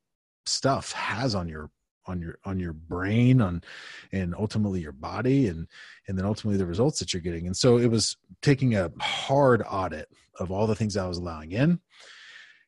stuff 0.45 0.91
has 0.93 1.35
on 1.35 1.47
your, 1.47 1.69
on 2.05 2.21
your, 2.21 2.39
on 2.45 2.59
your 2.59 2.73
brain 2.73 3.41
on, 3.41 3.61
and 4.11 4.33
ultimately 4.35 4.79
your 4.79 4.93
body 4.93 5.47
and, 5.47 5.67
and 6.07 6.17
then 6.17 6.25
ultimately 6.25 6.57
the 6.57 6.65
results 6.65 6.99
that 6.99 7.13
you're 7.13 7.21
getting. 7.21 7.47
And 7.47 7.57
so 7.57 7.77
it 7.77 7.87
was 7.87 8.15
taking 8.41 8.75
a 8.75 8.91
hard 8.99 9.63
audit 9.69 10.07
of 10.39 10.51
all 10.51 10.67
the 10.67 10.75
things 10.75 10.95
I 10.95 11.07
was 11.07 11.17
allowing 11.17 11.51
in 11.51 11.79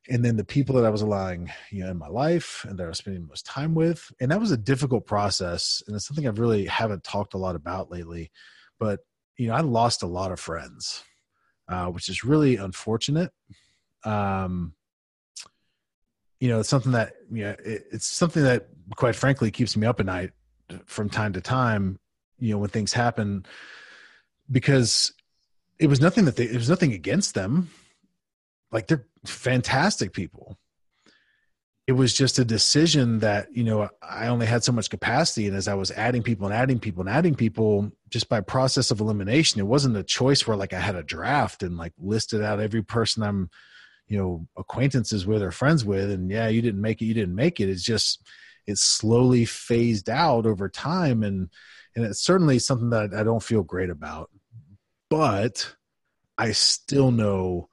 and 0.10 0.26
then 0.26 0.38
the 0.38 0.44
people 0.44 0.76
that 0.76 0.86
I 0.86 0.90
was 0.90 1.04
allowing, 1.04 1.52
you 1.70 1.84
know, 1.84 1.92
in 1.92 1.98
my 1.98 2.08
life 2.08 2.66
and 2.68 2.78
that 2.78 2.86
I 2.86 2.88
was 2.88 2.98
spending 2.98 3.28
most 3.28 3.46
time 3.46 3.76
with. 3.76 4.12
And 4.20 4.32
that 4.32 4.40
was 4.40 4.52
a 4.52 4.58
difficult 4.58 5.06
process. 5.06 5.84
And 5.86 5.96
it's 5.96 6.08
something 6.08 6.28
I've 6.28 6.40
really 6.40 6.66
haven't 6.66 7.04
talked 7.04 7.36
a 7.36 7.38
lot 7.38 7.56
about 7.56 7.92
lately. 7.92 8.32
But, 8.80 9.02
you 9.38 9.48
know, 9.48 9.54
I 9.54 9.62
lost 9.62 10.02
a 10.02 10.08
lot 10.08 10.32
of 10.32 10.40
friends, 10.40 11.04
uh, 11.68 11.88
which 11.88 12.10
is 12.10 12.24
really 12.24 12.56
unfortunate. 12.56 13.32
Um, 14.04 14.74
you 16.40 16.50
know, 16.50 16.60
it's 16.60 16.70
something 16.70 16.94
that, 16.94 17.14
you 17.32 17.44
know, 17.44 17.56
it, 17.64 17.84
it's 17.92 18.08
something 18.08 18.44
that 18.44 18.68
quite 18.96 19.16
frankly 19.16 19.52
keeps 19.52 19.78
me 19.78 19.86
up 19.86 20.00
at 20.00 20.08
night 20.08 20.32
from 20.86 21.10
time 21.10 21.34
to 21.34 21.42
time, 21.42 22.00
you 22.40 22.54
know, 22.54 22.58
when 22.58 22.70
things 22.70 22.94
happen 22.94 23.46
because 24.50 25.14
it 25.78 25.88
was 25.88 26.02
nothing 26.02 26.26
that 26.26 26.36
they, 26.36 26.46
it 26.46 26.56
was 26.56 26.70
nothing 26.70 26.94
against 26.94 27.36
them 27.36 27.70
like 28.72 28.88
they're 28.88 29.06
fantastic 29.26 30.14
people. 30.14 30.58
It 31.88 31.94
was 31.94 32.14
just 32.14 32.38
a 32.38 32.46
decision 32.46 33.20
that 33.20 33.48
you 33.52 33.64
know 33.64 33.90
i 34.02 34.28
only 34.28 34.46
had 34.46 34.64
so 34.64 34.72
much 34.72 34.90
capacity. 34.92 35.48
And 35.48 35.56
as 35.56 35.68
i 35.68 35.74
was 35.74 35.92
adding 35.92 36.22
people 36.22 36.46
and 36.46 36.54
adding 36.54 36.80
people 36.80 37.02
and 37.02 37.10
adding 37.10 37.34
people 37.34 37.92
just 38.10 38.30
by 38.30 38.42
process 38.42 38.92
of 38.92 39.00
elimination 39.00 39.60
it 39.60 39.66
wasn't 39.66 39.98
a 39.98 40.04
choice 40.04 40.46
where 40.46 40.58
like 40.58 40.74
i 40.74 40.80
had 40.80 40.96
a 40.96 41.04
draft 41.04 41.64
and 41.64 41.78
like 41.78 41.94
listed 42.00 42.44
out 42.44 42.60
every 42.60 42.84
person 42.84 43.24
i'm 43.24 43.50
you 44.08 44.18
know 44.18 44.48
acquaintances 44.58 45.26
with 45.26 45.42
or 45.42 45.52
friends 45.52 45.86
with. 45.86 46.12
And 46.12 46.30
yeah 46.30 46.48
you 46.48 46.62
didn't 46.62 46.82
make 46.82 47.02
it 47.02 47.06
you 47.06 47.14
didn't 47.14 47.36
make 47.36 47.60
it. 47.60 47.70
It's 47.70 47.84
just 47.84 48.28
it's 48.68 48.82
slowly 48.82 49.46
phased 49.46 50.10
out 50.10 50.46
over 50.46 50.70
time. 50.70 51.24
And 51.24 51.50
and 51.96 52.06
it's 52.06 52.22
certainly 52.22 52.60
something 52.60 52.92
that 52.92 53.14
i 53.16 53.24
don't 53.24 53.44
feel 53.44 53.64
great 53.64 53.90
about. 53.90 54.30
But 55.10 55.76
i 56.38 56.52
still 56.52 57.12
know 57.12 57.70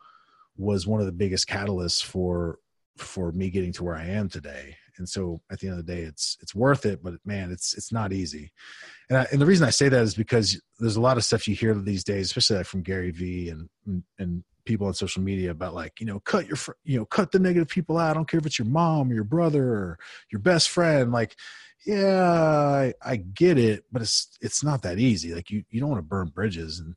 was 0.57 0.87
one 0.87 1.01
of 1.01 1.07
the 1.07 1.13
biggest 1.13 1.49
catalysts 1.49 2.03
for 2.03 2.59
for 2.97 3.33
me 3.33 3.51
getting 3.51 3.73
to 3.73 3.85
where 3.85 3.97
I 3.97 4.07
am 4.07 4.29
today. 4.29 4.77
And 4.99 5.09
so 5.09 5.43
at 5.51 5.61
the 5.61 5.69
end 5.69 5.79
of 5.79 5.87
the 5.87 5.93
day, 5.95 6.03
it's 6.03 6.39
it's 6.41 6.55
worth 6.55 6.87
it, 6.87 7.03
but 7.03 7.15
man, 7.25 7.51
it's 7.51 7.75
it's 7.75 7.93
not 7.93 8.13
easy. 8.13 8.51
And 9.11 9.19
I, 9.19 9.27
and 9.31 9.41
the 9.41 9.47
reason 9.47 9.67
I 9.67 9.71
say 9.71 9.89
that 9.89 10.03
is 10.03 10.15
because 10.15 10.61
there's 10.79 10.97
a 10.97 11.01
lot 11.01 11.19
of 11.19 11.25
stuff 11.25 11.47
you 11.47 11.55
hear 11.55 11.75
these 11.75 12.05
days, 12.05 12.27
especially 12.27 12.57
like 12.57 12.67
from 12.67 12.83
Gary 12.83 13.11
Vee 13.11 13.51
and 13.51 13.69
and 14.19 14.45
people 14.65 14.87
on 14.87 14.95
social 14.95 15.23
media 15.23 15.51
about 15.51 15.75
like 15.75 16.01
you 16.01 16.07
know 16.07 16.21
cut 16.21 16.47
your 16.47 16.57
you 16.85 16.99
know 16.99 17.05
cut 17.05 17.31
the 17.31 17.39
negative 17.39 17.69
people 17.69 17.99
out. 17.99 18.11
I 18.11 18.15
don't 18.15 18.29
care 18.29 18.41
if 18.41 18.47
it's 18.47 18.59
your 18.59 18.69
mom 18.69 19.11
or 19.11 19.15
your 19.15 19.25
brother 19.25 19.65
or 19.65 19.99
your 20.31 20.41
best 20.41 20.71
friend. 20.71 21.13
Like, 21.13 21.37
yeah, 21.87 22.23
I, 22.23 22.95
I 23.03 23.17
get 23.17 23.59
it, 23.59 23.85
but 23.93 24.03
it's 24.03 24.37
it's 24.41 24.65
not 24.65 24.83
that 24.83 24.99
easy. 24.99 25.35
Like 25.35 25.51
you 25.51 25.63
you 25.71 25.81
don't 25.81 25.91
want 25.91 25.99
to 25.99 26.09
burn 26.09 26.29
bridges, 26.29 26.81
and 26.81 26.95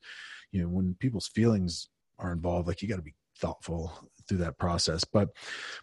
you 0.51 0.61
know 0.61 0.69
when 0.69 0.95
people's 0.99 1.27
feelings 1.27 1.89
are 2.17 2.31
involved, 2.31 2.67
like 2.67 2.81
you 2.81 2.87
got 2.87 2.97
to 2.97 3.01
be 3.01 3.15
thoughtful 3.39 3.91
through 4.27 4.39
that 4.39 4.57
process. 4.57 5.03
But 5.03 5.29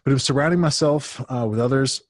but 0.03 0.11
it 0.11 0.13
was 0.13 0.23
surrounding 0.23 0.59
myself 0.59 1.23
uh, 1.29 1.47
with 1.49 1.59
others, 1.59 2.01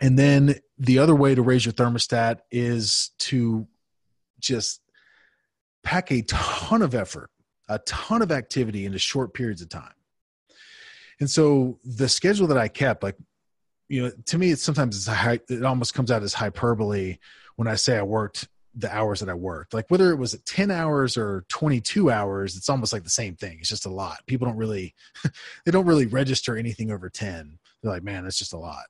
and 0.00 0.18
then 0.18 0.56
the 0.78 0.98
other 0.98 1.14
way 1.14 1.34
to 1.34 1.42
raise 1.42 1.64
your 1.64 1.72
thermostat 1.72 2.40
is 2.50 3.10
to 3.18 3.66
just 4.40 4.80
pack 5.82 6.10
a 6.10 6.22
ton 6.22 6.82
of 6.82 6.94
effort, 6.94 7.30
a 7.68 7.78
ton 7.80 8.22
of 8.22 8.30
activity 8.30 8.84
into 8.86 8.98
short 8.98 9.34
periods 9.34 9.62
of 9.62 9.68
time. 9.68 9.92
And 11.20 11.28
so 11.28 11.78
the 11.84 12.08
schedule 12.08 12.46
that 12.48 12.58
I 12.58 12.68
kept, 12.68 13.02
like 13.02 13.16
you 13.88 14.02
know, 14.02 14.12
to 14.26 14.38
me, 14.38 14.50
it's 14.50 14.62
sometimes 14.62 14.96
it's 14.96 15.06
high, 15.06 15.40
it 15.48 15.64
almost 15.64 15.94
comes 15.94 16.10
out 16.10 16.22
as 16.22 16.34
hyperbole 16.34 17.18
when 17.56 17.66
I 17.66 17.74
say 17.74 17.98
I 17.98 18.02
worked 18.02 18.48
the 18.78 18.94
hours 18.94 19.20
that 19.20 19.28
I 19.28 19.34
worked. 19.34 19.74
Like 19.74 19.90
whether 19.90 20.10
it 20.12 20.16
was 20.16 20.38
10 20.44 20.70
hours 20.70 21.16
or 21.16 21.44
22 21.48 22.10
hours, 22.10 22.56
it's 22.56 22.68
almost 22.68 22.92
like 22.92 23.02
the 23.02 23.10
same 23.10 23.34
thing. 23.34 23.58
It's 23.58 23.68
just 23.68 23.86
a 23.86 23.90
lot. 23.90 24.18
People 24.26 24.46
don't 24.46 24.56
really, 24.56 24.94
they 25.64 25.72
don't 25.72 25.86
really 25.86 26.06
register 26.06 26.56
anything 26.56 26.92
over 26.92 27.10
10. 27.10 27.58
They're 27.82 27.92
like, 27.92 28.04
man, 28.04 28.22
that's 28.22 28.38
just 28.38 28.52
a 28.52 28.58
lot. 28.58 28.84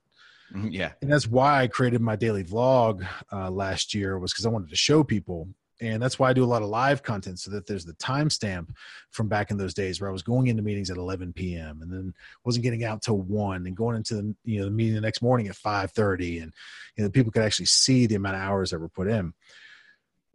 Mm-hmm, 0.53 0.69
yeah. 0.69 0.93
And 1.01 1.11
that's 1.11 1.27
why 1.27 1.63
I 1.63 1.69
created 1.69 2.03
my 2.03 2.17
daily 2.17 2.45
vlog 2.45 3.07
uh, 3.33 3.51
last 3.51 3.95
year 3.95 4.19
was 4.19 4.33
because 4.33 4.45
I 4.45 4.51
wanted 4.51 4.71
to 4.71 4.77
show 4.77 5.03
people. 5.03 5.49
And 5.81 6.03
that's 6.03 6.19
why 6.19 6.29
I 6.29 6.33
do 6.33 6.45
a 6.45 6.47
lot 6.47 6.63
of 6.63 6.69
live 6.69 7.03
content 7.03 7.39
so 7.39 7.53
that 7.53 7.67
there's 7.67 7.85
the 7.85 7.95
timestamp 7.95 8.71
from 9.11 9.29
back 9.29 9.51
in 9.51 9.57
those 9.57 9.75
days 9.75 10.01
where 10.01 10.11
I 10.11 10.13
was 10.13 10.23
going 10.23 10.49
into 10.49 10.63
meetings 10.63 10.91
at 10.91 10.97
11 10.97 11.33
p.m. 11.35 11.81
and 11.81 11.91
then 11.91 12.15
wasn't 12.45 12.65
getting 12.65 12.85
out 12.85 13.01
till 13.01 13.19
one 13.19 13.65
and 13.65 13.77
going 13.77 13.97
into 13.97 14.15
the, 14.17 14.35
you 14.45 14.59
know, 14.59 14.65
the 14.65 14.73
meeting 14.73 14.97
the 14.97 15.01
next 15.01 15.23
morning 15.23 15.47
at 15.47 15.55
5:30, 15.55 16.43
and 16.43 16.53
you 16.97 17.05
know 17.05 17.11
people 17.11 17.31
could 17.31 17.45
actually 17.45 17.67
see 17.67 18.07
the 18.07 18.17
amount 18.17 18.35
of 18.35 18.43
hours 18.43 18.71
that 18.71 18.81
were 18.81 18.89
put 18.89 19.07
in 19.07 19.33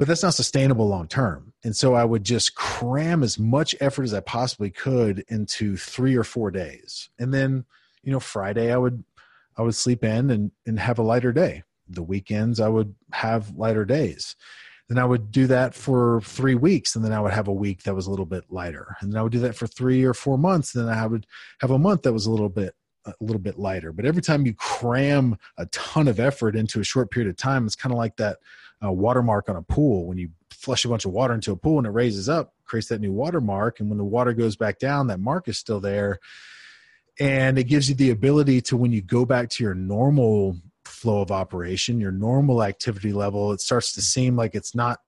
but 0.04 0.10
that's 0.10 0.24
not 0.24 0.34
sustainable 0.34 0.89
long 0.89 1.08
term. 1.08 1.54
And 1.63 1.74
so 1.74 1.94
I 1.94 2.04
would 2.04 2.26
just 2.26 2.56
cram 2.56 3.24
as 3.24 3.39
much 3.39 3.74
effort 3.80 4.04
as 4.04 4.13
I 4.13 4.20
possibly 4.20 4.70
could 4.70 5.24
into 5.30 5.78
three 5.78 6.18
or 6.18 6.26
four 6.26 6.52
days. 6.52 7.10
And 7.18 7.34
then, 7.34 7.63
you 8.02 8.12
know, 8.12 8.20
Friday 8.20 8.74
I 8.74 8.76
would 8.76 9.06
I 9.56 9.62
would 9.62 9.76
sleep 9.76 10.04
in 10.04 10.30
and, 10.30 10.52
and 10.66 10.78
have 10.78 11.00
a 11.00 11.04
lighter 11.04 11.32
day. 11.32 11.63
The 11.88 12.04
weekends 12.04 12.60
I 12.60 12.68
would 12.68 12.96
have 13.13 13.56
lighter 13.56 13.86
days. 13.86 14.36
Then 14.89 14.98
I 14.98 15.06
would 15.06 15.32
do 15.32 15.48
that 15.48 15.74
for 15.74 16.20
three 16.20 16.56
weeks, 16.56 16.98
and 16.98 17.06
then 17.06 17.13
I 17.13 17.22
would 17.22 17.32
have 17.32 17.48
a 17.48 17.54
week 17.54 17.84
that 17.84 17.96
was 17.96 18.06
a 18.06 18.10
little 18.10 18.26
bit 18.26 18.44
lighter. 18.50 18.98
And 19.00 19.10
then 19.10 19.18
I 19.18 19.24
would 19.24 19.32
do 19.32 19.39
that 19.39 19.56
for 19.56 19.68
three 19.68 20.04
or 20.04 20.13
four 20.13 20.38
months. 20.38 20.76
And 20.76 20.86
then 20.86 20.98
I 20.98 21.08
would 21.08 21.26
have 21.62 21.72
a 21.72 21.80
month 21.80 22.02
that 22.02 22.12
was 22.12 22.26
a 22.26 22.32
little 22.32 22.50
bit 22.50 22.76
a 23.06 23.13
little 23.20 23.42
bit 23.42 23.60
lighter. 23.60 23.92
But 23.92 24.06
every 24.06 24.22
time 24.22 24.46
you 24.46 24.54
cram 24.54 25.38
a 25.58 25.66
ton 25.68 26.08
of 26.08 26.20
effort 26.20 26.56
into 26.56 26.80
a 26.80 26.84
short 26.84 27.12
period 27.12 27.30
of 27.30 27.38
time, 27.38 27.66
it's 27.66 27.76
kind 27.76 27.92
of 27.92 27.98
like 27.98 28.16
that 28.18 28.38
uh, 28.84 28.92
watermark 28.92 29.50
on 29.50 29.56
a 29.56 29.62
pool. 29.62 30.06
When 30.06 30.18
you 30.18 30.30
flush 30.50 30.86
a 30.86 30.89
bunch 30.89 31.06
of 31.06 31.12
water 31.12 31.34
into 31.34 31.52
a 31.52 31.58
pool 31.58 31.78
and 31.78 31.88
it 31.88 31.92
raises 31.92 32.30
up, 32.30 32.54
creates 32.66 32.88
that 32.88 33.02
new 33.02 33.12
watermark. 33.12 33.80
And 33.80 33.89
when 33.89 33.98
the 33.98 34.04
water 34.04 34.34
goes 34.34 34.56
back 34.56 34.80
down, 34.80 35.08
that 35.08 35.20
mark 35.20 35.48
is 35.48 35.58
still 35.58 35.80
there. 35.80 36.20
And 37.20 37.60
it 37.60 37.66
gives 37.66 37.89
you 37.89 37.96
the 37.96 38.10
ability 38.10 38.62
to, 38.62 38.78
when 38.78 38.92
you 38.92 39.02
go 39.02 39.26
back 39.26 39.50
to 39.50 39.63
your 39.63 39.76
normal 39.76 40.58
flow 40.86 41.22
of 41.22 41.32
operation, 41.32 42.00
your 42.00 42.12
normal 42.12 42.63
activity 42.63 43.13
level, 43.13 43.52
it 43.52 43.62
starts 43.62 43.94
to 43.94 44.02
seem 44.02 44.36
like 44.36 44.56
it's 44.56 44.74
not 44.74 45.00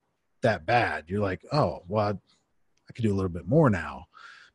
that 0.41 0.65
bad. 0.65 1.05
You're 1.07 1.21
like, 1.21 1.43
oh, 1.51 1.83
well, 1.87 2.21
I 2.89 2.93
could 2.93 3.03
do 3.03 3.11
a 3.11 3.15
little 3.15 3.29
bit 3.29 3.47
more 3.47 3.69
now 3.69 4.05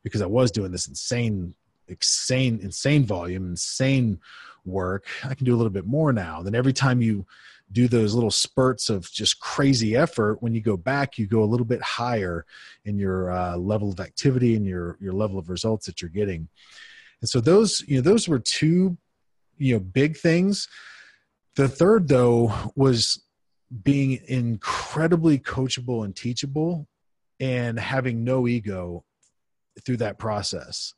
because 0.03 0.21
I 0.21 0.27
was 0.27 0.51
doing 0.51 0.71
this 0.71 0.87
insane, 0.87 1.53
insane, 1.91 2.59
insane 2.61 3.05
volume, 3.05 3.51
insane 3.51 4.19
work. 4.65 5.05
I 5.23 5.33
can 5.33 5.45
do 5.45 5.53
a 5.55 5.57
little 5.57 5.71
bit 5.71 5.85
more 5.85 6.13
now. 6.13 6.41
Then 6.41 6.55
every 6.55 6.73
time 6.73 7.01
you 7.01 7.25
do 7.71 7.87
those 7.87 8.13
little 8.13 8.31
spurts 8.31 8.89
of 8.89 9.09
just 9.11 9.39
crazy 9.39 9.95
effort, 9.95 10.41
when 10.41 10.53
you 10.53 10.61
go 10.61 10.77
back, 10.77 11.17
you 11.17 11.27
go 11.27 11.43
a 11.43 11.45
little 11.45 11.65
bit 11.65 11.81
higher 11.81 12.45
in 12.85 12.97
your 12.97 13.31
uh, 13.31 13.55
level 13.57 13.91
of 13.91 13.99
activity 13.99 14.55
and 14.55 14.65
your 14.65 14.97
your 14.99 15.13
level 15.13 15.37
of 15.37 15.49
results 15.49 15.85
that 15.85 16.01
you're 16.01 16.09
getting. 16.09 16.47
And 17.21 17.29
so 17.29 17.39
those, 17.39 17.83
you 17.87 17.95
know, 17.95 18.01
those 18.01 18.27
were 18.27 18.39
two, 18.39 18.97
you 19.57 19.73
know, 19.73 19.79
big 19.79 20.17
things. 20.17 20.67
The 21.55 21.69
third 21.69 22.07
though 22.07 22.53
was 22.75 23.23
being 23.83 24.19
incredibly 24.27 25.39
coachable 25.39 26.03
and 26.03 26.15
teachable 26.15 26.87
and 27.39 27.79
having 27.79 28.23
no 28.23 28.47
ego 28.47 29.05
through 29.85 29.97
that 29.97 30.17
process. 30.17 30.93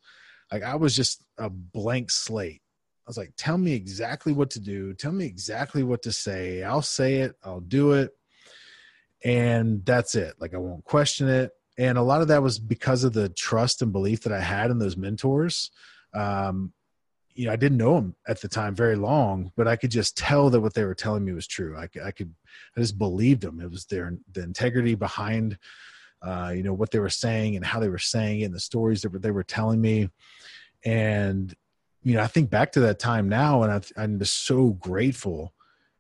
Like 0.52 0.64
I 0.64 0.76
was 0.76 0.96
just 0.96 1.24
a 1.38 1.50
blank 1.50 2.12
slate. 2.12 2.62
I 3.06 3.10
was 3.10 3.18
like, 3.18 3.34
tell 3.36 3.58
me 3.58 3.74
exactly 3.74 4.32
what 4.32 4.50
to 4.52 4.60
do. 4.60 4.94
Tell 4.94 5.12
me 5.12 5.26
exactly 5.26 5.84
what 5.84 6.02
to 6.04 6.12
say. 6.12 6.64
I'll 6.64 6.82
say 6.82 7.16
it. 7.16 7.36
I'll 7.44 7.60
do 7.60 7.94
it. 7.94 8.12
And 9.26 9.86
that's 9.86 10.16
it. 10.16 10.36
Like 10.40 10.54
I 10.54 10.58
won't 10.58 10.86
question 10.86 11.28
it. 11.28 11.52
And 11.78 11.98
a 11.98 12.04
lot 12.04 12.22
of 12.22 12.28
that 12.28 12.44
was 12.44 12.60
because 12.60 13.04
of 13.04 13.14
the 13.14 13.30
trust 13.30 13.82
and 13.82 13.92
belief 13.92 14.22
that 14.22 14.34
I 14.34 14.40
had 14.40 14.70
in 14.72 14.80
those 14.80 14.96
mentors 14.96 15.72
um, 16.14 16.74
you 17.36 17.48
know, 17.48 17.52
I 17.54 17.56
didn't 17.56 17.80
know 17.80 17.96
them 17.96 18.16
at 18.28 18.42
the 18.42 18.48
time 18.48 18.76
very 18.76 18.96
long, 18.96 19.52
but 19.56 19.68
I 19.68 19.76
could 19.76 19.90
just 19.90 20.16
tell 20.16 20.50
that 20.52 20.62
what 20.62 20.74
they 20.74 20.86
were 20.86 20.94
telling 20.94 21.26
me 21.26 21.34
was 21.34 21.48
true. 21.48 21.76
I, 21.76 21.90
I 22.04 22.12
could, 22.12 22.34
I 22.78 22.82
just 22.82 22.98
believed 22.98 23.42
them. 23.42 23.60
It 23.60 23.72
was 23.72 23.86
their 23.86 24.18
the 24.32 24.44
integrity 24.44 24.96
behind, 24.96 25.58
uh, 26.24 26.54
you 26.56 26.64
know, 26.64 26.74
what 26.74 26.92
they 26.92 27.00
were 27.00 27.10
saying 27.10 27.56
and 27.56 27.66
how 27.66 27.80
they 27.80 27.90
were 27.90 27.98
saying 27.98 28.42
it, 28.42 28.46
and 28.46 28.54
the 28.54 28.60
stories 28.60 29.02
that 29.02 29.22
they 29.22 29.32
were 29.32 29.44
telling 29.44 29.82
me. 29.82 30.10
And 30.86 31.54
you 32.04 32.16
know, 32.16 32.24
I 32.24 32.28
think 32.28 32.50
back 32.50 32.72
to 32.74 32.82
that 32.82 33.00
time 33.00 33.30
now, 33.30 33.64
and 33.64 33.72
I, 33.72 34.02
I'm 34.02 34.20
just 34.20 34.46
so 34.46 34.72
grateful 34.72 35.54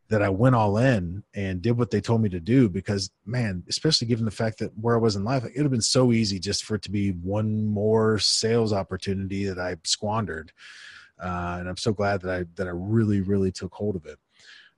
that 0.10 0.22
I 0.22 0.30
went 0.30 0.56
all 0.56 0.78
in 0.78 1.24
and 1.34 1.62
did 1.62 1.78
what 1.78 1.90
they 1.90 2.02
told 2.02 2.22
me 2.22 2.30
to 2.30 2.40
do 2.40 2.70
because 2.70 3.10
man, 3.26 3.64
especially 3.68 4.08
given 4.08 4.26
the 4.26 4.32
fact 4.32 4.60
that 4.60 4.78
where 4.78 4.96
I 4.96 5.00
was 5.00 5.16
in 5.16 5.24
life, 5.24 5.44
it 5.44 5.54
would 5.56 5.64
have 5.64 5.72
been 5.72 5.82
so 5.82 6.12
easy 6.12 6.40
just 6.40 6.66
for 6.66 6.76
it 6.76 6.84
to 6.84 6.92
be 6.92 7.12
one 7.12 7.66
more 7.66 8.20
sales 8.20 8.74
opportunity 8.74 9.46
that 9.46 9.58
I 9.58 9.78
squandered. 9.84 10.52
Uh, 11.20 11.58
and 11.60 11.70
I'm 11.70 11.78
so 11.78 11.94
glad 11.94 12.22
that 12.22 12.32
I 12.32 12.46
that 12.56 12.68
I 12.68 12.72
really 12.74 13.22
really 13.22 13.52
took 13.52 13.74
hold 13.74 13.96
of 13.96 14.06
it. 14.06 14.20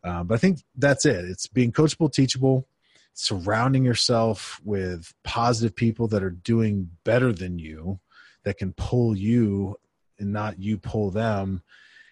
Uh, 0.03 0.23
but 0.23 0.36
I 0.36 0.38
think 0.38 0.60
that's 0.77 1.05
it. 1.05 1.25
It's 1.25 1.47
being 1.47 1.71
coachable, 1.71 2.12
teachable, 2.12 2.67
surrounding 3.15 3.84
yourself 3.84 4.62
with 4.63 5.13
positive 5.23 5.75
people 5.75 6.08
that 6.10 6.21
are 6.21 6.30
doing 6.30 6.89
better 7.04 7.34
than 7.34 7.58
you, 7.58 7.99
that 8.43 8.58
can 8.58 8.73
pull 8.73 9.17
you 9.17 9.75
and 10.19 10.32
not 10.32 10.60
you 10.60 10.78
pull 10.78 11.10
them 11.10 11.63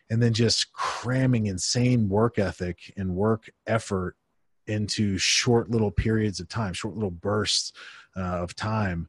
and 0.10 0.22
then 0.22 0.34
just 0.34 0.74
cramming 0.74 1.48
insane 1.48 2.10
work 2.10 2.40
ethic 2.40 2.94
and 2.98 3.16
work 3.16 3.50
effort 3.68 4.16
into 4.68 5.18
short 5.18 5.70
little 5.70 5.92
periods 5.92 6.40
of 6.40 6.48
time, 6.48 6.74
short 6.74 6.96
little 6.96 7.12
bursts 7.12 7.74
uh, 8.16 8.22
of 8.22 8.56
time. 8.56 9.08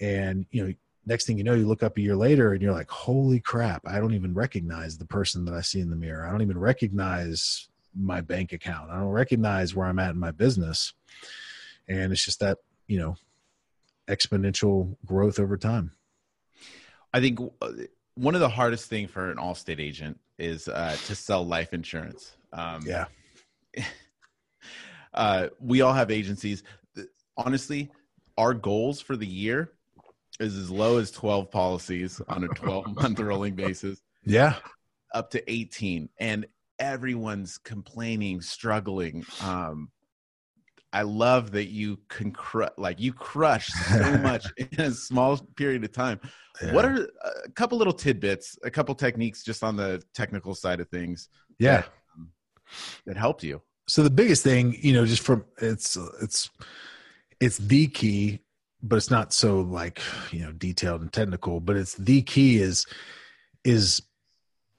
And, 0.00 0.46
you 0.50 0.66
know, 0.66 0.74
next 1.06 1.26
thing 1.26 1.38
you 1.38 1.44
know, 1.44 1.54
you 1.54 1.66
look 1.66 1.82
up 1.82 1.96
a 1.96 2.00
year 2.00 2.16
later 2.16 2.52
and 2.52 2.62
you're 2.62 2.72
like, 2.72 2.90
holy 2.90 3.40
crap, 3.40 3.82
I 3.86 3.98
don't 3.98 4.14
even 4.14 4.34
recognize 4.34 4.98
the 4.98 5.06
person 5.06 5.44
that 5.46 5.54
I 5.54 5.60
see 5.62 5.80
in 5.80 5.90
the 5.90 5.96
mirror. 5.96 6.26
I 6.26 6.30
don't 6.30 6.42
even 6.42 6.58
recognize 6.58 7.68
my 7.94 8.20
bank 8.20 8.52
account. 8.52 8.90
I 8.90 8.98
don't 8.98 9.08
recognize 9.08 9.74
where 9.74 9.86
I'm 9.86 9.98
at 9.98 10.10
in 10.10 10.18
my 10.18 10.30
business. 10.30 10.92
And 11.88 12.12
it's 12.12 12.24
just 12.24 12.40
that, 12.40 12.58
you 12.86 12.98
know, 12.98 13.16
exponential 14.08 14.96
growth 15.06 15.38
over 15.38 15.56
time. 15.56 15.92
I 17.12 17.20
think 17.20 17.40
uh, 17.60 17.72
one 18.14 18.34
of 18.34 18.40
the 18.40 18.48
hardest 18.48 18.88
thing 18.88 19.08
for 19.08 19.30
an 19.30 19.38
Allstate 19.38 19.80
agent 19.80 20.18
is 20.38 20.68
uh, 20.68 20.96
to 21.06 21.14
sell 21.14 21.46
life 21.46 21.72
insurance. 21.72 22.32
Um, 22.52 22.82
yeah. 22.86 23.06
uh, 25.14 25.48
we 25.60 25.80
all 25.80 25.92
have 25.92 26.10
agencies. 26.10 26.62
Honestly, 27.36 27.90
our 28.36 28.54
goals 28.54 29.00
for 29.00 29.16
the 29.16 29.26
year 29.26 29.72
is 30.38 30.56
as 30.56 30.70
low 30.70 30.98
as 30.98 31.10
12 31.10 31.50
policies 31.50 32.20
on 32.28 32.44
a 32.44 32.48
12 32.48 32.96
month 32.96 33.20
rolling 33.20 33.54
basis. 33.54 34.00
Yeah. 34.24 34.56
Up 35.14 35.30
to 35.30 35.52
18. 35.52 36.08
And 36.18 36.46
everyone's 36.78 37.58
complaining, 37.58 38.40
struggling. 38.40 39.24
Um, 39.42 39.90
I 40.92 41.02
love 41.02 41.52
that 41.52 41.66
you 41.66 41.98
can 42.08 42.32
cru- 42.32 42.68
like 42.76 42.98
you 42.98 43.12
crush 43.12 43.68
so 43.68 44.18
much 44.18 44.46
in 44.56 44.80
a 44.80 44.90
small 44.90 45.36
period 45.56 45.84
of 45.84 45.92
time. 45.92 46.20
Yeah. 46.62 46.72
What 46.72 46.84
are 46.84 47.08
a 47.46 47.50
couple 47.52 47.78
little 47.78 47.92
tidbits, 47.92 48.58
a 48.64 48.70
couple 48.70 48.94
techniques 48.94 49.42
just 49.44 49.62
on 49.62 49.76
the 49.76 50.02
technical 50.14 50.54
side 50.54 50.80
of 50.80 50.88
things? 50.88 51.28
Yeah, 51.58 51.82
that, 51.82 51.88
um, 52.16 52.32
that 53.06 53.16
helped 53.16 53.44
you. 53.44 53.62
So 53.86 54.02
the 54.02 54.10
biggest 54.10 54.42
thing, 54.42 54.76
you 54.80 54.92
know, 54.92 55.06
just 55.06 55.22
from 55.22 55.44
it's 55.58 55.96
it's 56.20 56.50
it's 57.40 57.58
the 57.58 57.86
key, 57.86 58.40
but 58.82 58.96
it's 58.96 59.10
not 59.10 59.32
so 59.32 59.60
like 59.60 60.00
you 60.32 60.40
know 60.40 60.52
detailed 60.52 61.02
and 61.02 61.12
technical. 61.12 61.60
But 61.60 61.76
it's 61.76 61.94
the 61.94 62.22
key 62.22 62.58
is 62.58 62.84
is 63.64 64.02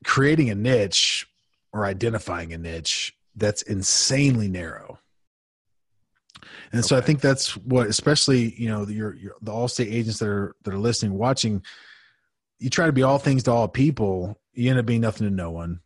creating 0.04 0.50
a 0.50 0.56
niche 0.56 1.28
or 1.72 1.86
identifying 1.86 2.52
a 2.54 2.58
niche 2.58 3.14
that's 3.36 3.62
insanely 3.62 4.50
narrow 4.50 5.00
and 6.72 6.80
okay. 6.80 6.88
so 6.88 6.98
I 6.98 7.02
think 7.02 7.22
that's 7.22 7.58
what, 7.58 7.88
especially 7.88 8.54
you 8.56 8.68
know, 8.68 8.88
your, 8.88 9.16
your 9.16 9.36
the 9.42 9.52
Allstate 9.52 9.92
agents 9.92 10.20
that 10.20 10.28
are 10.28 10.56
that 10.64 10.74
are 10.74 10.80
listening, 10.80 11.18
watching. 11.18 11.64
You 12.60 12.70
try 12.70 12.86
to 12.86 12.92
be 12.92 13.04
all 13.04 13.18
things 13.18 13.44
to 13.44 13.52
all 13.52 13.68
people. 13.68 14.40
You 14.54 14.70
end 14.70 14.80
up 14.80 14.86
being 14.86 15.02
nothing 15.02 15.28
to 15.28 15.34
no 15.34 15.50
one. 15.50 15.80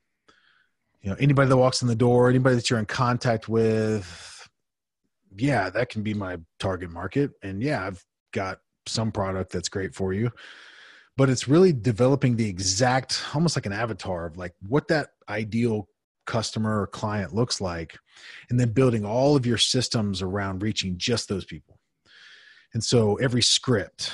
You 1.01 1.12
know, 1.12 1.15
anybody 1.19 1.47
that 1.47 1.58
walks 1.58 1.81
in 1.81 1.88
the 1.88 1.95
door, 1.95 2.29
anybody 2.29 2.55
that 2.55 2.69
you're 2.69 2.79
in 2.79 2.86
contact 2.86 3.47
with, 3.47 4.49
yeah, 5.38 5.69
that 5.69 5.89
can 5.89 6.03
be 6.03 6.13
my 6.13 6.38
target 6.60 6.89
market. 6.89 7.31
And 7.41 7.62
yeah, 7.62 7.86
I've 7.86 8.03
got 8.34 8.60
some 8.88 9.12
product 9.12 9.51
that's 9.51 9.69
great 9.69 9.95
for 9.95 10.13
you 10.13 10.31
but 11.17 11.29
it's 11.29 11.47
really 11.47 11.73
developing 11.73 12.36
the 12.36 12.47
exact 12.47 13.23
almost 13.34 13.55
like 13.55 13.65
an 13.65 13.73
avatar 13.73 14.25
of 14.25 14.38
like 14.38 14.53
what 14.67 14.88
that 14.89 15.10
ideal 15.29 15.88
customer 16.25 16.81
or 16.81 16.88
client 16.88 17.33
looks 17.33 17.61
like 17.61 17.97
and 18.49 18.59
then 18.59 18.71
building 18.71 19.05
all 19.05 19.35
of 19.35 19.45
your 19.45 19.57
systems 19.57 20.21
around 20.21 20.61
reaching 20.61 20.97
just 20.97 21.29
those 21.29 21.45
people. 21.45 21.79
And 22.73 22.83
so 22.83 23.15
every 23.15 23.41
script 23.41 24.11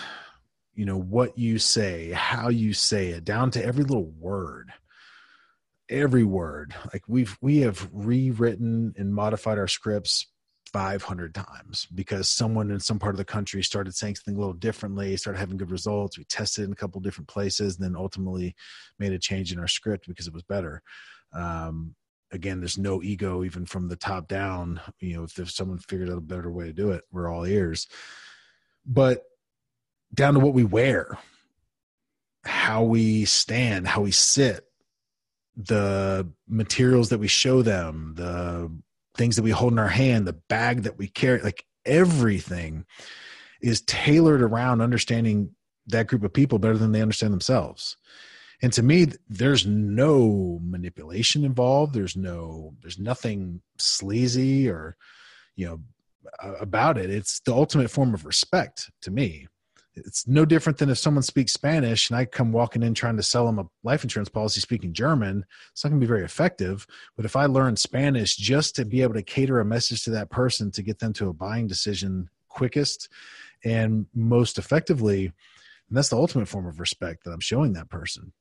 you 0.74 0.86
know 0.86 0.98
what 0.98 1.38
you 1.38 1.60
say 1.60 2.12
how 2.12 2.48
you 2.50 2.74
say 2.74 3.10
it 3.10 3.26
down 3.26 3.52
to 3.52 3.64
every 3.64 3.84
little 3.84 4.10
word 4.18 4.72
every 5.90 6.24
word 6.24 6.74
like 6.94 7.04
we've 7.08 7.38
we 7.42 7.58
have 7.58 7.90
rewritten 7.92 8.94
and 8.98 9.14
modified 9.14 9.58
our 9.58 9.68
scripts 9.68 10.28
500 10.72 11.36
times 11.36 11.88
because 11.94 12.30
someone 12.30 12.72
in 12.72 12.80
some 12.80 12.98
part 12.98 13.14
of 13.14 13.18
the 13.18 13.26
country 13.26 13.62
started 13.62 13.94
saying 13.94 14.16
something 14.16 14.36
a 14.36 14.40
little 14.40 14.54
differently 14.54 15.18
started 15.18 15.40
having 15.40 15.58
good 15.58 15.72
results. 15.72 16.18
We 16.18 16.24
tested 16.24 16.66
in 16.66 16.72
a 16.72 16.76
couple 16.76 17.02
different 17.02 17.28
places 17.28 17.76
and 17.76 17.84
then 17.84 17.96
ultimately 17.96 18.56
made 18.98 19.12
a 19.12 19.20
change 19.20 19.52
in 19.52 19.60
our 19.60 19.68
script 19.68 20.08
because 20.08 20.28
it 20.28 20.34
was 20.34 20.44
better. 20.44 20.82
Um, 21.34 21.96
again, 22.32 22.60
there's 22.60 22.78
no 22.78 23.04
ego 23.04 23.44
even 23.44 23.66
from 23.66 23.88
the 23.88 23.96
top 23.96 24.28
down. 24.28 24.80
You 25.00 25.18
know, 25.18 25.24
if 25.24 25.34
there's 25.36 25.56
someone 25.56 25.80
figured 25.80 26.10
out 26.10 26.18
a 26.18 26.22
better 26.22 26.52
way 26.52 26.66
to 26.66 26.74
do 26.74 26.92
it, 26.92 27.04
we're 27.12 27.30
all 27.30 27.46
ears. 27.46 27.88
But 28.86 29.24
down 30.14 30.34
to 30.34 30.40
what 30.40 30.54
we 30.54 30.64
wear, 30.64 31.18
how 32.44 32.84
we 32.84 33.26
stand, 33.26 33.88
how 33.88 34.02
we 34.02 34.12
sit, 34.12 34.66
the 35.56 36.30
materials 36.48 37.10
that 37.10 37.20
we 37.20 37.28
show 37.28 37.62
them, 37.62 38.14
the 38.16 38.72
things 39.16 39.36
that 39.36 39.44
we 39.44 39.52
hold 39.52 39.74
in 39.74 39.80
our 39.80 39.88
hand, 39.88 40.26
the 40.26 40.34
bag 40.34 40.84
that 40.84 40.98
we 40.98 41.08
carry, 41.08 41.42
like 41.42 41.66
everything 41.86 42.86
is 43.62 43.82
tailored 43.82 44.42
around 44.42 44.82
understanding 44.82 45.52
that 45.88 46.08
group 46.08 46.24
of 46.24 46.34
people 46.34 46.58
better 46.58 46.78
than 46.78 46.92
they 46.92 47.02
understand 47.02 47.34
themselves 47.34 47.98
and 48.62 48.72
to 48.74 48.84
me 48.84 49.08
there's 49.30 49.66
no 49.66 50.60
manipulation 50.62 51.44
involved. 51.44 51.94
There's 51.94 52.16
no 52.16 52.74
there's 52.82 53.00
nothing 53.00 53.62
sleazy 53.78 54.70
or 54.70 54.96
you 55.56 55.66
know 55.68 55.80
about 56.60 56.98
it. 56.98 57.10
It's 57.10 57.40
the 57.42 57.54
ultimate 57.54 57.90
form 57.90 58.14
of 58.14 58.26
respect 58.26 58.92
to 59.02 59.12
me. 59.12 59.48
It's 59.94 60.26
no 60.28 60.46
different 60.46 60.78
than 60.78 60.90
if 60.90 61.00
someone 61.00 61.24
speaks 61.24 61.52
spanish 61.52 62.10
and 62.10 62.18
i 62.18 62.24
come 62.24 62.54
walking 62.54 62.82
in 62.82 62.94
trying 62.94 63.18
to 63.18 63.24
sell 63.24 63.46
them 63.46 63.60
a 63.60 63.68
life 63.84 64.04
insurance 64.04 64.30
policy 64.30 64.62
speaking 64.62 64.94
german. 64.94 65.44
It's 65.72 65.84
not 65.84 65.90
going 65.90 66.00
to 66.00 66.06
be 66.06 66.10
very 66.10 66.24
effective. 66.24 66.86
But 67.16 67.26
if 67.26 67.36
i 67.36 67.46
learn 67.46 67.76
spanish 67.76 68.38
just 68.38 68.76
to 68.76 68.86
be 68.86 69.02
able 69.02 69.16
to 69.16 69.24
cater 69.24 69.60
a 69.60 69.66
message 69.66 70.04
to 70.04 70.12
that 70.12 70.30
person 70.30 70.72
to 70.72 70.84
get 70.84 71.00
them 71.00 71.14
to 71.14 71.30
a 71.30 71.34
buying 71.34 71.68
decision 71.68 72.30
quickest 72.48 73.10
and 73.64 74.06
most 74.14 74.58
effectively 74.58 75.26
and 75.26 75.98
that's 75.98 76.10
the 76.10 76.18
ultimate 76.18 76.48
form 76.48 76.68
of 76.68 76.80
respect 76.80 77.24
that 77.24 77.32
i'm 77.32 77.40
showing 77.40 77.74
that 77.74 77.90
person 77.90 78.34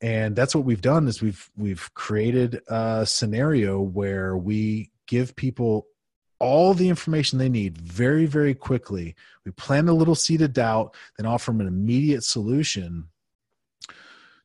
and 0.00 0.36
that's 0.36 0.54
what 0.54 0.64
we've 0.64 0.80
done 0.80 1.08
is 1.08 1.20
we've 1.20 1.50
we've 1.56 1.92
created 1.94 2.60
a 2.68 3.04
scenario 3.04 3.80
where 3.80 4.36
we 4.36 4.90
give 5.06 5.34
people 5.34 5.86
all 6.38 6.72
the 6.72 6.88
information 6.88 7.38
they 7.38 7.48
need 7.48 7.76
very 7.78 8.26
very 8.26 8.54
quickly. 8.54 9.16
We 9.44 9.50
plant 9.52 9.88
a 9.88 9.92
little 9.94 10.14
seed 10.14 10.42
of 10.42 10.52
doubt 10.52 10.94
then 11.16 11.26
offer 11.26 11.50
them 11.50 11.60
an 11.60 11.66
immediate 11.66 12.22
solution 12.22 13.08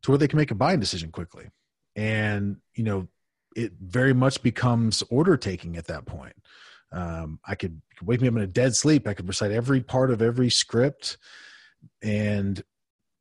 to 0.01 0.11
where 0.11 0.17
they 0.17 0.27
can 0.27 0.37
make 0.37 0.51
a 0.51 0.55
buying 0.55 0.79
decision 0.79 1.11
quickly. 1.11 1.49
And 1.95 2.57
you 2.73 2.83
know 2.83 3.07
it 3.55 3.73
very 3.79 4.13
much 4.13 4.41
becomes 4.41 5.03
order 5.11 5.37
taking 5.37 5.77
at 5.77 5.85
that 5.85 6.05
point. 6.05 6.35
Um, 6.91 7.39
i 7.47 7.55
could 7.55 7.81
wake 8.03 8.21
me 8.21 8.27
up 8.27 8.35
in 8.35 8.41
a 8.41 8.47
dead 8.47 8.75
sleep. 8.75 9.07
I 9.07 9.13
could 9.13 9.27
recite 9.27 9.51
every 9.51 9.81
part 9.81 10.09
of 10.09 10.21
every 10.21 10.49
script. 10.49 11.17
And 12.01 12.63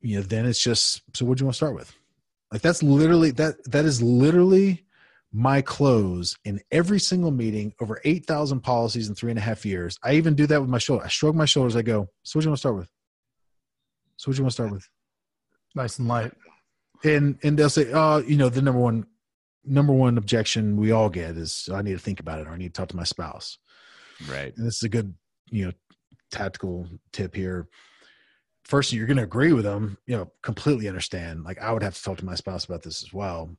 you 0.01 0.17
know 0.17 0.23
then 0.23 0.47
it's 0.47 0.63
just 0.63 1.03
so 1.15 1.27
what 1.27 1.37
do 1.37 1.43
you 1.43 1.47
want 1.47 1.55
to 1.55 1.57
start 1.59 1.75
with 1.75 1.95
like 2.53 2.63
that's 2.63 2.83
literally 2.83 3.31
that 3.33 3.65
that 3.71 3.85
is 3.85 4.03
literally 4.03 4.85
my 5.33 5.63
close 5.63 6.37
in 6.45 6.61
every 6.71 7.01
single 7.01 7.31
meeting 7.31 7.73
over 7.81 8.01
8,000 8.05 8.61
policies 8.61 9.09
in 9.09 9.15
three 9.15 9.31
and 9.31 9.39
a 9.39 9.43
half 9.43 9.65
years. 9.65 9.99
I 10.03 10.15
even 10.15 10.35
do 10.35 10.47
that 10.47 10.61
with 10.61 10.69
my 10.69 10.77
shoulder. 10.77 11.05
I 11.05 11.09
shrug 11.09 11.35
my 11.35 11.47
shoulders. 11.47 11.75
I 11.75 11.81
go, 11.81 12.09
so 12.23 12.39
what 12.39 12.43
do 12.43 12.47
you 12.47 12.51
want 12.51 12.59
to 12.59 12.61
start 12.61 12.77
with? 12.77 12.89
So 14.19 14.29
what 14.29 14.35
do 14.35 14.41
you 14.41 14.45
want 14.45 14.51
to 14.51 14.55
start 14.55 14.73
with? 14.73 14.89
Nice 15.75 15.99
and 15.99 16.07
light. 16.07 16.33
And, 17.03 17.39
and 17.43 17.59
they'll 17.59 17.71
say, 17.71 17.91
oh, 17.95 18.19
you 18.19 18.37
know, 18.37 18.51
the 18.51 18.61
number 18.61 18.79
one, 18.79 19.07
number 19.65 19.95
one 19.95 20.19
objection 20.19 20.77
we 20.77 20.93
all 20.93 21.09
get 21.09 21.39
is 21.39 21.67
I 21.73 21.81
need 21.81 21.93
to 21.93 21.99
think 21.99 22.21
about 22.21 22.41
it 22.41 22.47
or 22.47 22.51
I 22.51 22.59
need 22.59 22.75
to 22.75 22.79
talk 22.79 22.91
to 22.91 22.97
my 22.97 23.05
spouse. 23.05 23.57
Right. 24.31 24.55
And 24.55 24.67
this 24.67 24.77
is 24.77 24.83
a 24.83 24.91
good, 24.91 25.15
you 25.51 25.65
know, 25.65 25.73
tactical 26.31 26.87
tip 27.13 27.35
here 27.35 27.69
first 28.65 28.93
you're 28.93 29.07
going 29.07 29.17
to 29.17 29.23
agree 29.23 29.53
with 29.53 29.65
them 29.65 29.99
you 30.07 30.17
know 30.17 30.31
completely 30.43 30.89
understand. 30.89 31.45
Like 31.45 31.61
i 31.61 31.73
would 31.73 31.83
have 31.83 31.95
to 31.95 32.03
talk 32.03 32.19
to 32.19 32.25
my 32.25 32.35
spouse 32.35 32.65
about 32.65 32.83
this 32.83 33.03
as 33.03 33.13
well. 33.13 33.57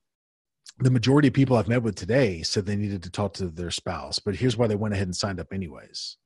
The 0.79 0.91
majority 0.91 1.27
of 1.27 1.33
people 1.33 1.57
i've 1.57 1.67
met 1.67 1.83
with 1.83 1.95
today 1.95 2.41
said 2.41 2.65
they 2.65 2.75
needed 2.75 3.03
to 3.03 3.09
talk 3.09 3.33
to 3.35 3.47
their 3.47 3.71
spouse 3.71 4.19
but 4.19 4.35
here's 4.35 4.57
why 4.57 4.67
they 4.67 4.75
went 4.75 4.93
ahead 4.93 5.07
and 5.07 5.15
signed 5.15 5.39
up 5.39 5.53
anyways. 5.53 6.17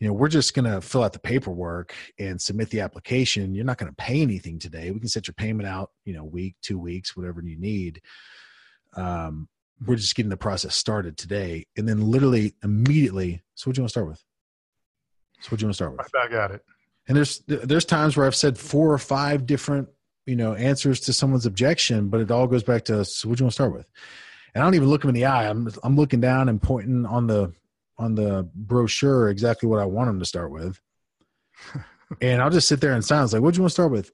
You 0.00 0.08
know 0.08 0.14
we're 0.14 0.28
just 0.28 0.54
going 0.54 0.70
to 0.70 0.80
fill 0.80 1.04
out 1.04 1.12
the 1.12 1.18
paperwork 1.18 1.94
and 2.18 2.40
submit 2.40 2.70
the 2.70 2.80
application. 2.80 3.54
You're 3.54 3.64
not 3.64 3.78
going 3.78 3.90
to 3.90 3.96
pay 3.96 4.20
anything 4.20 4.58
today. 4.58 4.90
We 4.90 5.00
can 5.00 5.08
set 5.08 5.28
your 5.28 5.34
payment 5.34 5.68
out 5.68 5.90
you 6.04 6.14
know 6.14 6.24
week 6.24 6.56
two 6.62 6.78
weeks 6.78 7.16
whatever 7.16 7.40
you 7.42 7.58
need. 7.58 8.00
Um, 8.96 9.48
we're 9.86 9.96
just 9.96 10.14
getting 10.14 10.30
the 10.30 10.36
process 10.36 10.76
started 10.76 11.16
today. 11.16 11.66
And 11.76 11.88
then 11.88 12.00
literally 12.00 12.54
immediately 12.62 13.42
so 13.54 13.68
what 13.68 13.74
do 13.74 13.80
you 13.80 13.82
want 13.82 13.88
to 13.88 13.92
start 13.92 14.08
with? 14.08 14.24
So 15.40 15.48
what 15.50 15.58
do 15.58 15.64
you 15.64 15.66
want 15.68 15.72
to 15.72 15.76
start 15.76 15.92
with? 15.92 16.00
Right 16.00 16.30
back 16.30 16.38
at 16.38 16.50
it 16.52 16.62
and 17.06 17.16
there's 17.16 17.40
there's 17.46 17.84
times 17.84 18.16
where 18.16 18.26
I've 18.26 18.34
said 18.34 18.58
four 18.58 18.92
or 18.92 18.98
five 18.98 19.46
different 19.46 19.88
you 20.26 20.36
know 20.36 20.54
answers 20.54 21.00
to 21.00 21.12
someone's 21.12 21.46
objection, 21.46 22.08
but 22.08 22.20
it 22.20 22.30
all 22.30 22.46
goes 22.46 22.62
back 22.62 22.84
to 22.86 23.04
so 23.04 23.28
what 23.28 23.38
do 23.38 23.42
you 23.42 23.44
want 23.44 23.52
to 23.52 23.54
start 23.54 23.72
with? 23.72 23.86
And 24.54 24.62
I 24.62 24.66
don't 24.66 24.74
even 24.74 24.88
look 24.88 25.02
them 25.02 25.10
in 25.10 25.14
the 25.14 25.26
eye. 25.26 25.48
I'm 25.48 25.68
I'm 25.82 25.96
looking 25.96 26.20
down 26.20 26.48
and 26.48 26.60
pointing 26.60 27.04
on 27.06 27.26
the 27.26 27.52
on 27.98 28.14
the 28.14 28.48
brochure 28.54 29.28
exactly 29.28 29.68
what 29.68 29.80
I 29.80 29.84
want 29.84 30.08
them 30.08 30.18
to 30.18 30.24
start 30.24 30.50
with. 30.50 30.80
and 32.20 32.42
I'll 32.42 32.50
just 32.50 32.68
sit 32.68 32.80
there 32.80 32.94
in 32.94 33.02
silence, 33.02 33.32
like, 33.32 33.42
what 33.42 33.54
do 33.54 33.58
you 33.58 33.62
want 33.62 33.70
to 33.70 33.74
start 33.74 33.92
with? 33.92 34.10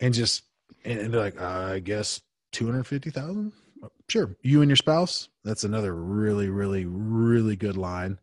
And 0.00 0.14
just 0.14 0.42
and 0.84 1.12
they're 1.12 1.20
like, 1.20 1.40
I 1.40 1.80
guess 1.80 2.20
two 2.52 2.66
hundred 2.66 2.84
fifty 2.84 3.10
thousand. 3.10 3.52
Sure, 4.08 4.34
you 4.42 4.62
and 4.62 4.70
your 4.70 4.76
spouse. 4.76 5.28
That's 5.44 5.64
another 5.64 5.94
really, 5.94 6.48
really, 6.48 6.84
really 6.86 7.56
good 7.56 7.76
line 7.76 8.18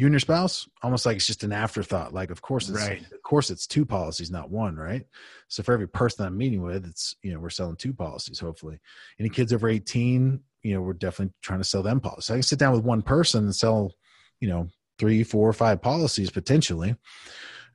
you 0.00 0.06
and 0.06 0.14
your 0.14 0.20
spouse 0.20 0.66
almost 0.82 1.04
like 1.04 1.16
it's 1.16 1.26
just 1.26 1.44
an 1.44 1.52
afterthought. 1.52 2.14
Like 2.14 2.30
of 2.30 2.40
course 2.40 2.70
it's 2.70 2.80
right. 2.80 3.02
of 3.12 3.22
course 3.22 3.50
it's 3.50 3.66
two 3.66 3.84
policies 3.84 4.30
not 4.30 4.50
one 4.50 4.74
right? 4.76 5.04
So 5.48 5.62
for 5.62 5.74
every 5.74 5.88
person 5.88 6.24
i'm 6.24 6.38
meeting 6.38 6.62
with 6.62 6.86
it's 6.86 7.14
you 7.22 7.34
know 7.34 7.38
we're 7.38 7.50
selling 7.50 7.76
two 7.76 7.92
policies 7.92 8.38
hopefully. 8.38 8.78
Any 9.18 9.28
kids 9.28 9.52
over 9.52 9.68
18 9.68 10.40
you 10.62 10.74
know 10.74 10.80
we're 10.80 10.94
definitely 10.94 11.34
trying 11.42 11.60
to 11.60 11.64
sell 11.64 11.82
them 11.82 12.00
policies. 12.00 12.30
I 12.30 12.36
can 12.36 12.42
sit 12.44 12.58
down 12.58 12.72
with 12.72 12.82
one 12.82 13.02
person 13.02 13.44
and 13.44 13.54
sell 13.54 13.92
you 14.40 14.48
know 14.48 14.68
three 14.98 15.22
four 15.22 15.46
or 15.46 15.52
five 15.52 15.82
policies 15.82 16.30
potentially. 16.30 16.96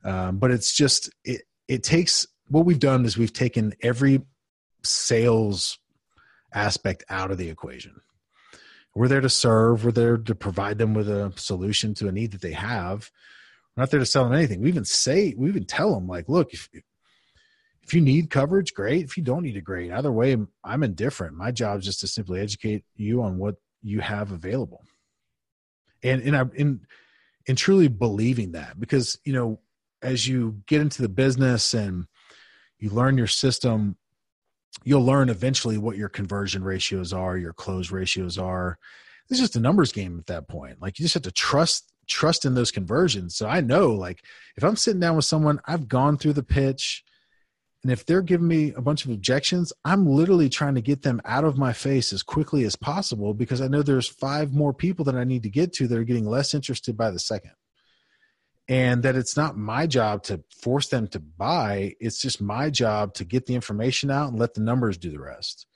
Um, 0.02 0.38
but 0.38 0.50
it's 0.50 0.74
just 0.74 1.08
it 1.24 1.42
it 1.68 1.84
takes 1.84 2.26
what 2.48 2.64
we've 2.64 2.80
done 2.80 3.04
is 3.04 3.16
we've 3.16 3.32
taken 3.32 3.72
every 3.82 4.20
sales 4.82 5.78
aspect 6.52 7.04
out 7.08 7.30
of 7.30 7.38
the 7.38 7.50
equation 7.50 8.00
we're 8.96 9.08
there 9.08 9.20
to 9.20 9.28
serve. 9.28 9.84
We're 9.84 9.92
there 9.92 10.16
to 10.16 10.34
provide 10.34 10.78
them 10.78 10.94
with 10.94 11.06
a 11.06 11.30
solution 11.36 11.92
to 11.94 12.08
a 12.08 12.12
need 12.12 12.32
that 12.32 12.40
they 12.40 12.52
have. 12.52 13.10
We're 13.76 13.82
not 13.82 13.90
there 13.90 14.00
to 14.00 14.06
sell 14.06 14.24
them 14.24 14.32
anything. 14.32 14.62
We 14.62 14.68
even 14.68 14.86
say, 14.86 15.34
we 15.36 15.48
even 15.48 15.66
tell 15.66 15.92
them, 15.92 16.08
like, 16.08 16.30
look, 16.30 16.54
if 16.54 16.70
if 17.82 17.92
you 17.92 18.00
need 18.00 18.30
coverage, 18.30 18.72
great. 18.72 19.04
If 19.04 19.18
you 19.18 19.22
don't 19.22 19.42
need 19.42 19.56
it, 19.56 19.64
great. 19.64 19.92
Either 19.92 20.10
way, 20.10 20.34
I'm 20.64 20.82
indifferent. 20.82 21.36
My 21.36 21.52
job 21.52 21.80
is 21.80 21.84
just 21.84 22.00
to 22.00 22.06
simply 22.06 22.40
educate 22.40 22.84
you 22.96 23.22
on 23.22 23.36
what 23.36 23.56
you 23.82 24.00
have 24.00 24.32
available. 24.32 24.82
And 26.02 26.22
and 26.22 26.34
I 26.34 26.44
in 26.54 26.80
in 27.44 27.54
truly 27.54 27.88
believing 27.88 28.52
that 28.52 28.80
because 28.80 29.18
you 29.24 29.34
know 29.34 29.60
as 30.00 30.26
you 30.26 30.62
get 30.66 30.80
into 30.80 31.02
the 31.02 31.08
business 31.10 31.74
and 31.74 32.06
you 32.78 32.88
learn 32.88 33.18
your 33.18 33.26
system 33.26 33.98
you'll 34.84 35.04
learn 35.04 35.28
eventually 35.28 35.78
what 35.78 35.96
your 35.96 36.08
conversion 36.08 36.62
ratios 36.62 37.12
are, 37.12 37.36
your 37.36 37.52
close 37.52 37.90
ratios 37.90 38.38
are. 38.38 38.78
It's 39.28 39.40
just 39.40 39.56
a 39.56 39.60
numbers 39.60 39.92
game 39.92 40.18
at 40.18 40.26
that 40.26 40.48
point. 40.48 40.80
Like 40.80 40.98
you 40.98 41.04
just 41.04 41.14
have 41.14 41.24
to 41.24 41.32
trust 41.32 41.92
trust 42.06 42.44
in 42.44 42.54
those 42.54 42.70
conversions. 42.70 43.34
So 43.34 43.48
I 43.48 43.60
know 43.60 43.90
like 43.90 44.22
if 44.56 44.62
I'm 44.62 44.76
sitting 44.76 45.00
down 45.00 45.16
with 45.16 45.24
someone, 45.24 45.60
I've 45.66 45.88
gone 45.88 46.16
through 46.16 46.34
the 46.34 46.42
pitch 46.44 47.02
and 47.86 47.92
if 47.92 48.04
they're 48.04 48.20
giving 48.20 48.48
me 48.48 48.72
a 48.72 48.80
bunch 48.80 49.04
of 49.04 49.12
objections, 49.12 49.72
I'm 49.84 50.06
literally 50.06 50.48
trying 50.48 50.74
to 50.74 50.80
get 50.80 51.02
them 51.02 51.20
out 51.24 51.44
of 51.44 51.56
my 51.56 51.72
face 51.72 52.12
as 52.12 52.20
quickly 52.20 52.64
as 52.64 52.74
possible 52.74 53.32
because 53.32 53.60
I 53.60 53.68
know 53.68 53.80
there's 53.80 54.08
five 54.08 54.52
more 54.52 54.74
people 54.74 55.04
that 55.04 55.14
I 55.14 55.22
need 55.22 55.44
to 55.44 55.50
get 55.50 55.72
to 55.74 55.86
that 55.86 55.96
are 55.96 56.02
getting 56.02 56.26
less 56.26 56.52
interested 56.52 56.96
by 56.96 57.12
the 57.12 57.20
second 57.20 57.52
and 58.68 59.02
that 59.04 59.16
it's 59.16 59.36
not 59.36 59.56
my 59.56 59.86
job 59.86 60.22
to 60.24 60.42
force 60.50 60.88
them 60.88 61.06
to 61.08 61.20
buy 61.20 61.94
it's 62.00 62.20
just 62.20 62.40
my 62.40 62.70
job 62.70 63.14
to 63.14 63.24
get 63.24 63.46
the 63.46 63.54
information 63.54 64.10
out 64.10 64.28
and 64.30 64.38
let 64.38 64.54
the 64.54 64.60
numbers 64.60 64.98
do 64.98 65.10
the 65.10 65.20
rest. 65.20 65.66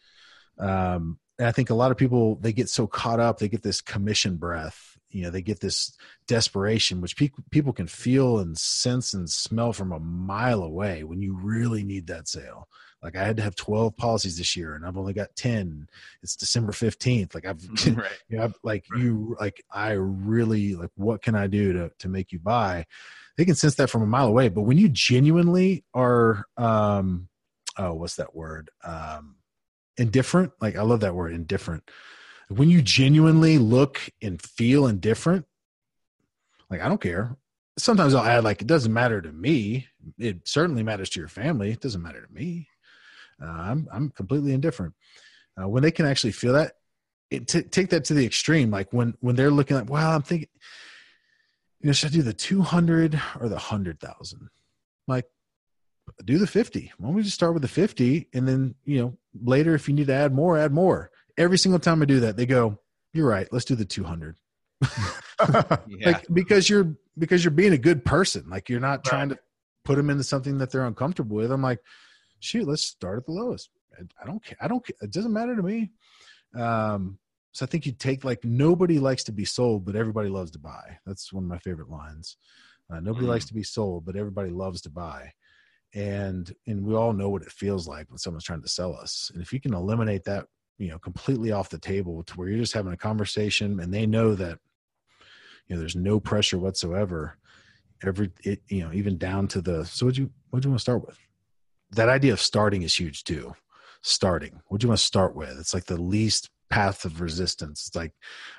Um, 0.58 1.18
and 1.40 1.48
i 1.48 1.52
think 1.52 1.70
a 1.70 1.74
lot 1.74 1.90
of 1.90 1.96
people 1.96 2.36
they 2.36 2.52
get 2.52 2.68
so 2.68 2.86
caught 2.86 3.18
up 3.18 3.38
they 3.38 3.48
get 3.48 3.62
this 3.62 3.80
commission 3.80 4.36
breath 4.36 4.98
you 5.08 5.22
know 5.22 5.30
they 5.30 5.42
get 5.42 5.58
this 5.58 5.96
desperation 6.28 7.00
which 7.00 7.16
pe- 7.16 7.30
people 7.50 7.72
can 7.72 7.86
feel 7.86 8.38
and 8.38 8.56
sense 8.56 9.14
and 9.14 9.28
smell 9.28 9.72
from 9.72 9.90
a 9.90 9.98
mile 9.98 10.62
away 10.62 11.02
when 11.02 11.20
you 11.20 11.36
really 11.42 11.82
need 11.82 12.06
that 12.06 12.28
sale 12.28 12.68
like 13.02 13.16
I 13.16 13.24
had 13.24 13.36
to 13.38 13.42
have 13.42 13.54
12 13.56 13.96
policies 13.96 14.36
this 14.36 14.56
year 14.56 14.74
and 14.74 14.84
I've 14.84 14.98
only 14.98 15.12
got 15.12 15.34
10. 15.36 15.88
It's 16.22 16.36
December 16.36 16.72
15th. 16.72 17.34
Like 17.34 17.46
I've, 17.46 17.62
right. 17.96 18.10
you 18.28 18.36
know, 18.36 18.44
I've, 18.44 18.54
like 18.62 18.84
right. 18.90 19.02
you, 19.02 19.36
like 19.40 19.64
I 19.70 19.92
really 19.92 20.74
like, 20.74 20.90
what 20.96 21.22
can 21.22 21.34
I 21.34 21.46
do 21.46 21.72
to, 21.72 21.90
to 21.98 22.08
make 22.08 22.32
you 22.32 22.38
buy? 22.38 22.86
They 23.36 23.44
can 23.44 23.54
sense 23.54 23.76
that 23.76 23.88
from 23.88 24.02
a 24.02 24.06
mile 24.06 24.26
away. 24.26 24.48
But 24.48 24.62
when 24.62 24.76
you 24.76 24.88
genuinely 24.88 25.84
are, 25.94 26.44
um, 26.58 27.28
oh, 27.78 27.94
what's 27.94 28.16
that 28.16 28.34
word? 28.34 28.70
Um, 28.84 29.36
indifferent. 29.96 30.52
Like 30.60 30.76
I 30.76 30.82
love 30.82 31.00
that 31.00 31.14
word 31.14 31.32
indifferent. 31.32 31.90
When 32.48 32.68
you 32.68 32.82
genuinely 32.82 33.58
look 33.58 34.00
and 34.20 34.42
feel 34.42 34.86
indifferent, 34.86 35.46
like 36.68 36.80
I 36.80 36.88
don't 36.88 37.00
care. 37.00 37.36
Sometimes 37.78 38.14
I'll 38.14 38.24
add 38.24 38.44
like 38.44 38.60
it 38.60 38.66
doesn't 38.66 38.92
matter 38.92 39.20
to 39.22 39.32
me. 39.32 39.86
It 40.18 40.48
certainly 40.48 40.82
matters 40.82 41.10
to 41.10 41.20
your 41.20 41.28
family. 41.28 41.70
It 41.70 41.80
doesn't 41.80 42.02
matter 42.02 42.26
to 42.26 42.32
me. 42.32 42.68
Uh, 43.42 43.48
I'm 43.48 43.88
I'm 43.92 44.10
completely 44.10 44.52
indifferent. 44.52 44.94
Uh, 45.60 45.68
when 45.68 45.82
they 45.82 45.90
can 45.90 46.06
actually 46.06 46.32
feel 46.32 46.54
that, 46.54 46.74
it, 47.30 47.48
t- 47.48 47.62
take 47.62 47.90
that 47.90 48.04
to 48.04 48.14
the 48.14 48.26
extreme. 48.26 48.70
Like 48.70 48.92
when 48.92 49.14
when 49.20 49.36
they're 49.36 49.50
looking 49.50 49.76
like, 49.76 49.90
wow, 49.90 50.14
I'm 50.14 50.22
thinking, 50.22 50.48
you 51.80 51.88
know, 51.88 51.92
should 51.92 52.10
I 52.10 52.14
do 52.14 52.22
the 52.22 52.32
two 52.32 52.62
hundred 52.62 53.20
or 53.40 53.48
the 53.48 53.58
hundred 53.58 54.00
thousand? 54.00 54.48
Like, 55.06 55.26
do 56.24 56.38
the 56.38 56.46
fifty. 56.46 56.92
Why 56.98 57.08
don't 57.08 57.16
we 57.16 57.22
just 57.22 57.34
start 57.34 57.54
with 57.54 57.62
the 57.62 57.68
fifty, 57.68 58.28
and 58.34 58.46
then 58.46 58.74
you 58.84 59.00
know 59.00 59.16
later 59.42 59.74
if 59.74 59.88
you 59.88 59.94
need 59.94 60.08
to 60.08 60.14
add 60.14 60.34
more, 60.34 60.58
add 60.58 60.72
more. 60.72 61.10
Every 61.38 61.58
single 61.58 61.78
time 61.78 62.02
I 62.02 62.04
do 62.04 62.20
that, 62.20 62.36
they 62.36 62.46
go, 62.46 62.78
"You're 63.12 63.28
right. 63.28 63.48
Let's 63.52 63.64
do 63.64 63.74
the 63.74 63.84
two 63.84 64.04
hundred. 64.04 64.36
yeah. 65.48 65.76
Like 66.04 66.26
because 66.32 66.68
you're 66.68 66.96
because 67.18 67.44
you're 67.44 67.50
being 67.50 67.72
a 67.72 67.78
good 67.78 68.04
person. 68.04 68.48
Like 68.48 68.68
you're 68.68 68.80
not 68.80 68.98
right. 68.98 69.04
trying 69.04 69.28
to 69.30 69.38
put 69.84 69.96
them 69.96 70.10
into 70.10 70.24
something 70.24 70.58
that 70.58 70.70
they're 70.70 70.86
uncomfortable 70.86 71.36
with. 71.36 71.50
I'm 71.50 71.62
like, 71.62 71.80
shoot, 72.40 72.66
let's 72.66 72.84
start 72.84 73.18
at 73.18 73.26
the 73.26 73.32
lowest. 73.32 73.70
I 74.20 74.26
don't 74.26 74.42
care. 74.44 74.56
I 74.60 74.68
don't 74.68 74.84
care. 74.84 74.96
It 75.02 75.12
doesn't 75.12 75.32
matter 75.32 75.54
to 75.54 75.62
me. 75.62 75.90
Um, 76.58 77.18
so 77.52 77.64
I 77.64 77.68
think 77.68 77.86
you 77.86 77.92
take 77.92 78.24
like 78.24 78.44
nobody 78.44 78.98
likes 78.98 79.24
to 79.24 79.32
be 79.32 79.44
sold, 79.44 79.84
but 79.84 79.96
everybody 79.96 80.28
loves 80.28 80.50
to 80.52 80.58
buy. 80.58 80.98
That's 81.06 81.32
one 81.32 81.44
of 81.44 81.50
my 81.50 81.58
favorite 81.58 81.90
lines. 81.90 82.36
Uh, 82.90 83.00
nobody 83.00 83.26
mm. 83.26 83.30
likes 83.30 83.44
to 83.46 83.54
be 83.54 83.62
sold, 83.62 84.04
but 84.04 84.16
everybody 84.16 84.50
loves 84.50 84.80
to 84.82 84.90
buy. 84.90 85.32
And 85.94 86.52
and 86.66 86.84
we 86.84 86.94
all 86.94 87.12
know 87.12 87.28
what 87.28 87.42
it 87.42 87.50
feels 87.50 87.88
like 87.88 88.08
when 88.08 88.18
someone's 88.18 88.44
trying 88.44 88.62
to 88.62 88.68
sell 88.68 88.94
us. 88.94 89.30
And 89.32 89.42
if 89.42 89.52
you 89.52 89.60
can 89.60 89.74
eliminate 89.74 90.24
that, 90.24 90.46
you 90.78 90.88
know, 90.88 90.98
completely 90.98 91.50
off 91.50 91.68
the 91.68 91.78
table 91.78 92.22
to 92.24 92.34
where 92.34 92.48
you're 92.48 92.58
just 92.58 92.72
having 92.72 92.92
a 92.92 92.96
conversation 92.96 93.80
and 93.80 93.92
they 93.92 94.06
know 94.06 94.34
that, 94.36 94.58
you 95.66 95.74
know, 95.74 95.80
there's 95.80 95.96
no 95.96 96.20
pressure 96.20 96.58
whatsoever. 96.58 97.36
Every 98.06 98.30
it, 98.44 98.62
you 98.68 98.82
know, 98.82 98.92
even 98.92 99.18
down 99.18 99.48
to 99.48 99.60
the 99.60 99.84
so 99.84 100.06
what 100.06 100.16
you 100.16 100.30
what 100.50 100.62
do 100.62 100.68
you 100.68 100.70
want 100.70 100.78
to 100.78 100.82
start 100.82 101.04
with? 101.04 101.18
That 101.92 102.08
idea 102.08 102.32
of 102.32 102.40
starting 102.40 102.82
is 102.82 102.94
huge 102.94 103.24
too. 103.24 103.54
Starting. 104.02 104.60
What 104.68 104.80
do 104.80 104.86
you 104.86 104.88
want 104.88 105.00
to 105.00 105.04
start 105.04 105.34
with? 105.34 105.58
It's 105.58 105.74
like 105.74 105.84
the 105.84 106.00
least 106.00 106.50
path 106.70 107.04
of 107.04 107.20
resistance. 107.20 107.86
It's 107.86 107.96
like 107.96 108.12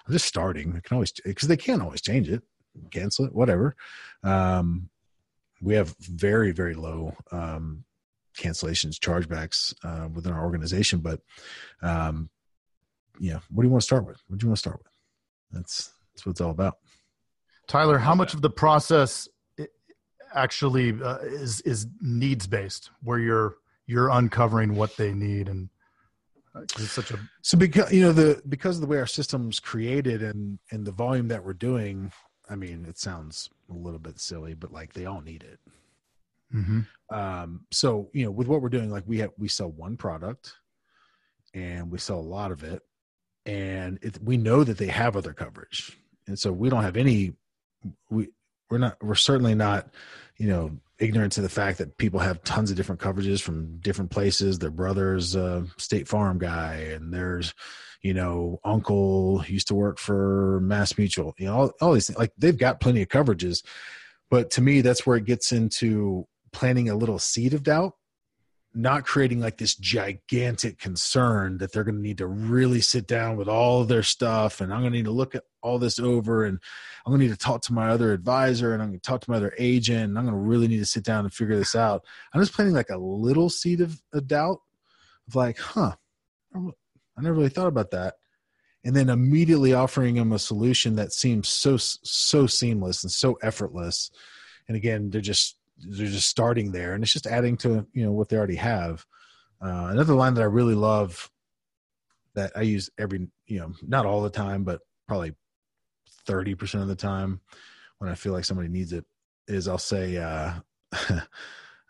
I'm 0.05 0.13
just 0.13 0.27
starting. 0.27 0.73
I 0.75 0.81
can 0.81 0.95
always 0.95 1.11
because 1.11 1.47
they 1.47 1.57
can't 1.57 1.81
always 1.81 2.01
change 2.01 2.29
it, 2.29 2.43
cancel 2.91 3.25
it, 3.25 3.33
whatever. 3.33 3.75
Um, 4.23 4.89
we 5.61 5.73
have 5.75 5.95
very 5.99 6.51
very 6.51 6.75
low 6.75 7.15
um, 7.31 7.83
cancellations, 8.37 8.99
chargebacks 8.99 9.73
uh, 9.83 10.09
within 10.09 10.33
our 10.33 10.43
organization, 10.43 10.99
but 10.99 11.21
um, 11.81 12.29
yeah, 13.19 13.39
what 13.49 13.63
do 13.63 13.67
you 13.67 13.71
want 13.71 13.81
to 13.81 13.85
start 13.85 14.05
with? 14.05 14.21
What 14.27 14.39
do 14.39 14.45
you 14.45 14.49
want 14.49 14.57
to 14.57 14.61
start 14.61 14.79
with? 14.83 14.93
That's 15.51 15.91
that's 16.13 16.25
what 16.25 16.31
it's 16.31 16.41
all 16.41 16.51
about. 16.51 16.77
Tyler, 17.67 17.97
how 17.97 18.15
much 18.15 18.33
of 18.33 18.41
the 18.41 18.49
process 18.49 19.27
actually 20.33 21.01
uh, 21.01 21.17
is 21.19 21.61
is 21.61 21.87
needs 22.01 22.47
based, 22.47 22.91
where 23.03 23.19
you're 23.19 23.55
you're 23.91 24.09
uncovering 24.09 24.75
what 24.75 24.95
they 24.95 25.13
need 25.13 25.49
and 25.49 25.69
uh, 26.55 26.61
it's 26.61 26.91
such 26.91 27.11
a 27.11 27.19
so 27.41 27.57
because 27.57 27.91
you 27.91 28.01
know 28.01 28.13
the 28.13 28.41
because 28.47 28.77
of 28.77 28.81
the 28.81 28.87
way 28.87 28.97
our 28.97 29.07
system's 29.07 29.59
created 29.59 30.21
and 30.21 30.59
and 30.71 30.85
the 30.85 30.91
volume 30.91 31.27
that 31.27 31.43
we're 31.43 31.53
doing 31.53 32.11
i 32.49 32.55
mean 32.55 32.85
it 32.87 32.97
sounds 32.97 33.49
a 33.69 33.73
little 33.73 33.99
bit 33.99 34.19
silly 34.19 34.53
but 34.53 34.71
like 34.71 34.93
they 34.93 35.05
all 35.05 35.21
need 35.21 35.43
it 35.43 35.59
mm-hmm. 36.53 36.81
um 37.13 37.65
so 37.71 38.09
you 38.13 38.25
know 38.25 38.31
with 38.31 38.47
what 38.47 38.61
we're 38.61 38.69
doing 38.69 38.89
like 38.89 39.03
we 39.07 39.19
have 39.19 39.31
we 39.37 39.47
sell 39.47 39.71
one 39.71 39.97
product 39.97 40.55
and 41.53 41.91
we 41.91 41.97
sell 41.97 42.19
a 42.19 42.21
lot 42.21 42.51
of 42.51 42.63
it 42.63 42.81
and 43.45 43.99
it, 44.01 44.21
we 44.23 44.37
know 44.37 44.63
that 44.63 44.77
they 44.77 44.87
have 44.87 45.17
other 45.17 45.33
coverage 45.33 45.97
and 46.27 46.37
so 46.37 46.51
we 46.51 46.69
don't 46.69 46.83
have 46.83 46.97
any 46.97 47.33
we 48.09 48.27
we're 48.71 48.77
not 48.79 48.97
we're 49.03 49.15
certainly 49.15 49.53
not 49.53 49.89
you 50.37 50.47
know 50.47 50.71
ignorant 50.97 51.33
to 51.33 51.41
the 51.41 51.49
fact 51.49 51.77
that 51.79 51.97
people 51.97 52.19
have 52.19 52.43
tons 52.43 52.71
of 52.71 52.77
different 52.77 53.01
coverages 53.01 53.41
from 53.41 53.77
different 53.79 54.11
places. 54.11 54.59
Their 54.59 54.69
brother's 54.69 55.35
a 55.35 55.65
state 55.77 56.07
farm 56.07 56.39
guy 56.39 56.75
and 56.93 57.13
there's 57.13 57.53
you 58.01 58.13
know 58.13 58.59
uncle 58.63 59.43
used 59.47 59.67
to 59.67 59.75
work 59.75 59.99
for 59.99 60.59
mass 60.61 60.97
mutual 60.97 61.35
you 61.37 61.45
know 61.45 61.55
all, 61.55 61.71
all 61.81 61.93
these 61.93 62.07
things 62.07 62.17
like 62.17 62.31
they've 62.37 62.57
got 62.57 62.79
plenty 62.79 63.01
of 63.01 63.09
coverages. 63.09 63.63
But 64.31 64.49
to 64.51 64.61
me 64.61 64.81
that's 64.81 65.05
where 65.05 65.17
it 65.17 65.25
gets 65.25 65.51
into 65.51 66.25
planting 66.53 66.89
a 66.89 66.95
little 66.95 67.19
seed 67.19 67.53
of 67.53 67.63
doubt 67.63 67.93
not 68.73 69.05
creating 69.05 69.41
like 69.41 69.57
this 69.57 69.75
gigantic 69.75 70.79
concern 70.79 71.57
that 71.57 71.73
they're 71.73 71.83
going 71.83 71.95
to 71.95 72.01
need 72.01 72.19
to 72.19 72.27
really 72.27 72.79
sit 72.79 73.05
down 73.05 73.35
with 73.35 73.49
all 73.49 73.81
of 73.81 73.89
their 73.89 74.03
stuff 74.03 74.61
and 74.61 74.73
I'm 74.73 74.79
going 74.79 74.93
to 74.93 74.97
need 74.97 75.05
to 75.05 75.11
look 75.11 75.35
at 75.35 75.43
all 75.61 75.77
this 75.77 75.99
over 75.99 76.45
and 76.45 76.57
I'm 77.05 77.11
going 77.11 77.19
to 77.19 77.27
need 77.27 77.33
to 77.33 77.37
talk 77.37 77.61
to 77.63 77.73
my 77.73 77.89
other 77.89 78.13
advisor 78.13 78.73
and 78.73 78.81
I'm 78.81 78.89
going 78.89 78.99
to 78.99 79.05
talk 79.05 79.21
to 79.21 79.29
my 79.29 79.37
other 79.37 79.53
agent 79.57 80.09
and 80.09 80.17
I'm 80.17 80.25
going 80.25 80.35
to 80.35 80.41
really 80.41 80.69
need 80.69 80.77
to 80.77 80.85
sit 80.85 81.03
down 81.03 81.25
and 81.25 81.33
figure 81.33 81.57
this 81.57 81.75
out. 81.75 82.05
I'm 82.33 82.41
just 82.41 82.53
planting 82.53 82.75
like 82.75 82.89
a 82.89 82.97
little 82.97 83.49
seed 83.49 83.81
of 83.81 84.01
a 84.13 84.21
doubt 84.21 84.59
of 85.27 85.35
like, 85.35 85.59
huh, 85.59 85.95
I 86.55 87.21
never 87.21 87.35
really 87.35 87.49
thought 87.49 87.67
about 87.67 87.91
that. 87.91 88.15
And 88.85 88.95
then 88.95 89.09
immediately 89.09 89.73
offering 89.73 90.15
them 90.15 90.31
a 90.31 90.39
solution 90.39 90.95
that 90.95 91.11
seems 91.11 91.49
so, 91.49 91.75
so 91.77 92.47
seamless 92.47 93.03
and 93.03 93.11
so 93.11 93.37
effortless. 93.43 94.11
And 94.67 94.77
again, 94.77 95.09
they're 95.09 95.21
just 95.21 95.57
they're 95.87 96.07
just 96.07 96.29
starting 96.29 96.71
there, 96.71 96.93
and 96.93 97.03
it's 97.03 97.13
just 97.13 97.27
adding 97.27 97.57
to 97.57 97.85
you 97.93 98.05
know 98.05 98.11
what 98.11 98.29
they 98.29 98.37
already 98.37 98.55
have. 98.55 99.05
Uh, 99.61 99.89
another 99.91 100.13
line 100.13 100.33
that 100.33 100.41
I 100.41 100.45
really 100.45 100.75
love 100.75 101.29
that 102.33 102.51
I 102.55 102.61
use 102.61 102.89
every 102.97 103.27
you 103.47 103.59
know 103.59 103.73
not 103.81 104.05
all 104.05 104.21
the 104.21 104.29
time, 104.29 104.63
but 104.63 104.81
probably 105.07 105.33
thirty 106.25 106.55
percent 106.55 106.81
of 106.81 106.87
the 106.87 106.95
time 106.95 107.41
when 107.99 108.09
I 108.09 108.15
feel 108.15 108.33
like 108.33 108.45
somebody 108.45 108.69
needs 108.69 108.93
it 108.93 109.05
is 109.47 109.67
I'll 109.67 109.77
say 109.77 110.17
uh, 110.17 110.53
uh, 111.09 111.21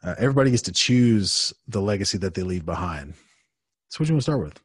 everybody 0.04 0.52
gets 0.52 0.64
to 0.64 0.72
choose 0.72 1.54
the 1.68 1.82
legacy 1.82 2.18
that 2.20 2.34
they 2.34 2.44
leave 2.44 2.66
behind. 2.66 3.14
So 3.90 4.00
what 4.00 4.10
you 4.10 4.16
want 4.16 4.24
to 4.26 4.32
start 4.32 4.44
with? 4.44 4.62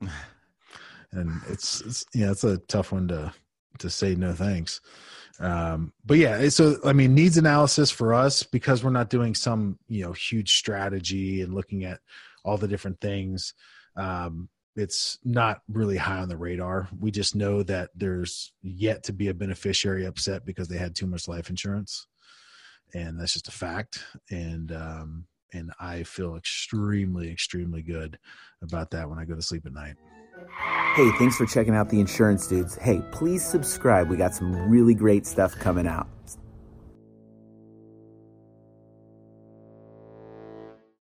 and 1.12 1.40
it's, 1.48 1.80
it's 1.82 2.04
yeah, 2.14 2.30
it's 2.30 2.44
a 2.44 2.58
tough 2.58 2.92
one 2.92 3.08
to 3.08 3.32
to 3.78 3.90
say 3.90 4.14
no 4.14 4.32
thanks. 4.32 4.80
Um, 5.40 5.92
but 6.04 6.18
yeah, 6.18 6.48
so 6.48 6.76
I 6.84 6.92
mean, 6.92 7.14
needs 7.14 7.38
analysis 7.38 7.90
for 7.90 8.14
us 8.14 8.42
because 8.42 8.84
we're 8.84 8.90
not 8.90 9.10
doing 9.10 9.34
some 9.34 9.78
you 9.88 10.04
know 10.04 10.12
huge 10.12 10.56
strategy 10.56 11.42
and 11.42 11.54
looking 11.54 11.84
at 11.84 12.00
all 12.44 12.56
the 12.56 12.68
different 12.68 13.00
things. 13.00 13.54
Um, 13.96 14.48
it's 14.74 15.18
not 15.24 15.60
really 15.68 15.98
high 15.98 16.20
on 16.20 16.28
the 16.28 16.36
radar. 16.36 16.88
We 16.98 17.10
just 17.10 17.36
know 17.36 17.62
that 17.64 17.90
there's 17.94 18.52
yet 18.62 19.02
to 19.04 19.12
be 19.12 19.28
a 19.28 19.34
beneficiary 19.34 20.06
upset 20.06 20.46
because 20.46 20.68
they 20.68 20.78
had 20.78 20.94
too 20.94 21.06
much 21.06 21.28
life 21.28 21.50
insurance, 21.50 22.06
and 22.94 23.20
that's 23.20 23.34
just 23.34 23.48
a 23.48 23.52
fact. 23.52 24.04
And 24.30 24.72
um, 24.72 25.26
and 25.52 25.72
I 25.78 26.02
feel 26.04 26.36
extremely, 26.36 27.30
extremely 27.30 27.82
good 27.82 28.18
about 28.62 28.90
that 28.92 29.08
when 29.08 29.18
I 29.18 29.24
go 29.24 29.34
to 29.34 29.42
sleep 29.42 29.66
at 29.66 29.72
night. 29.72 29.96
Hey, 30.94 31.10
thanks 31.18 31.36
for 31.36 31.46
checking 31.46 31.74
out 31.74 31.88
the 31.88 32.00
Insurance 32.00 32.46
Dudes. 32.46 32.76
Hey, 32.76 33.02
please 33.12 33.44
subscribe. 33.44 34.08
We 34.08 34.16
got 34.16 34.34
some 34.34 34.70
really 34.70 34.94
great 34.94 35.26
stuff 35.26 35.58
coming 35.58 35.86
out. 35.86 36.06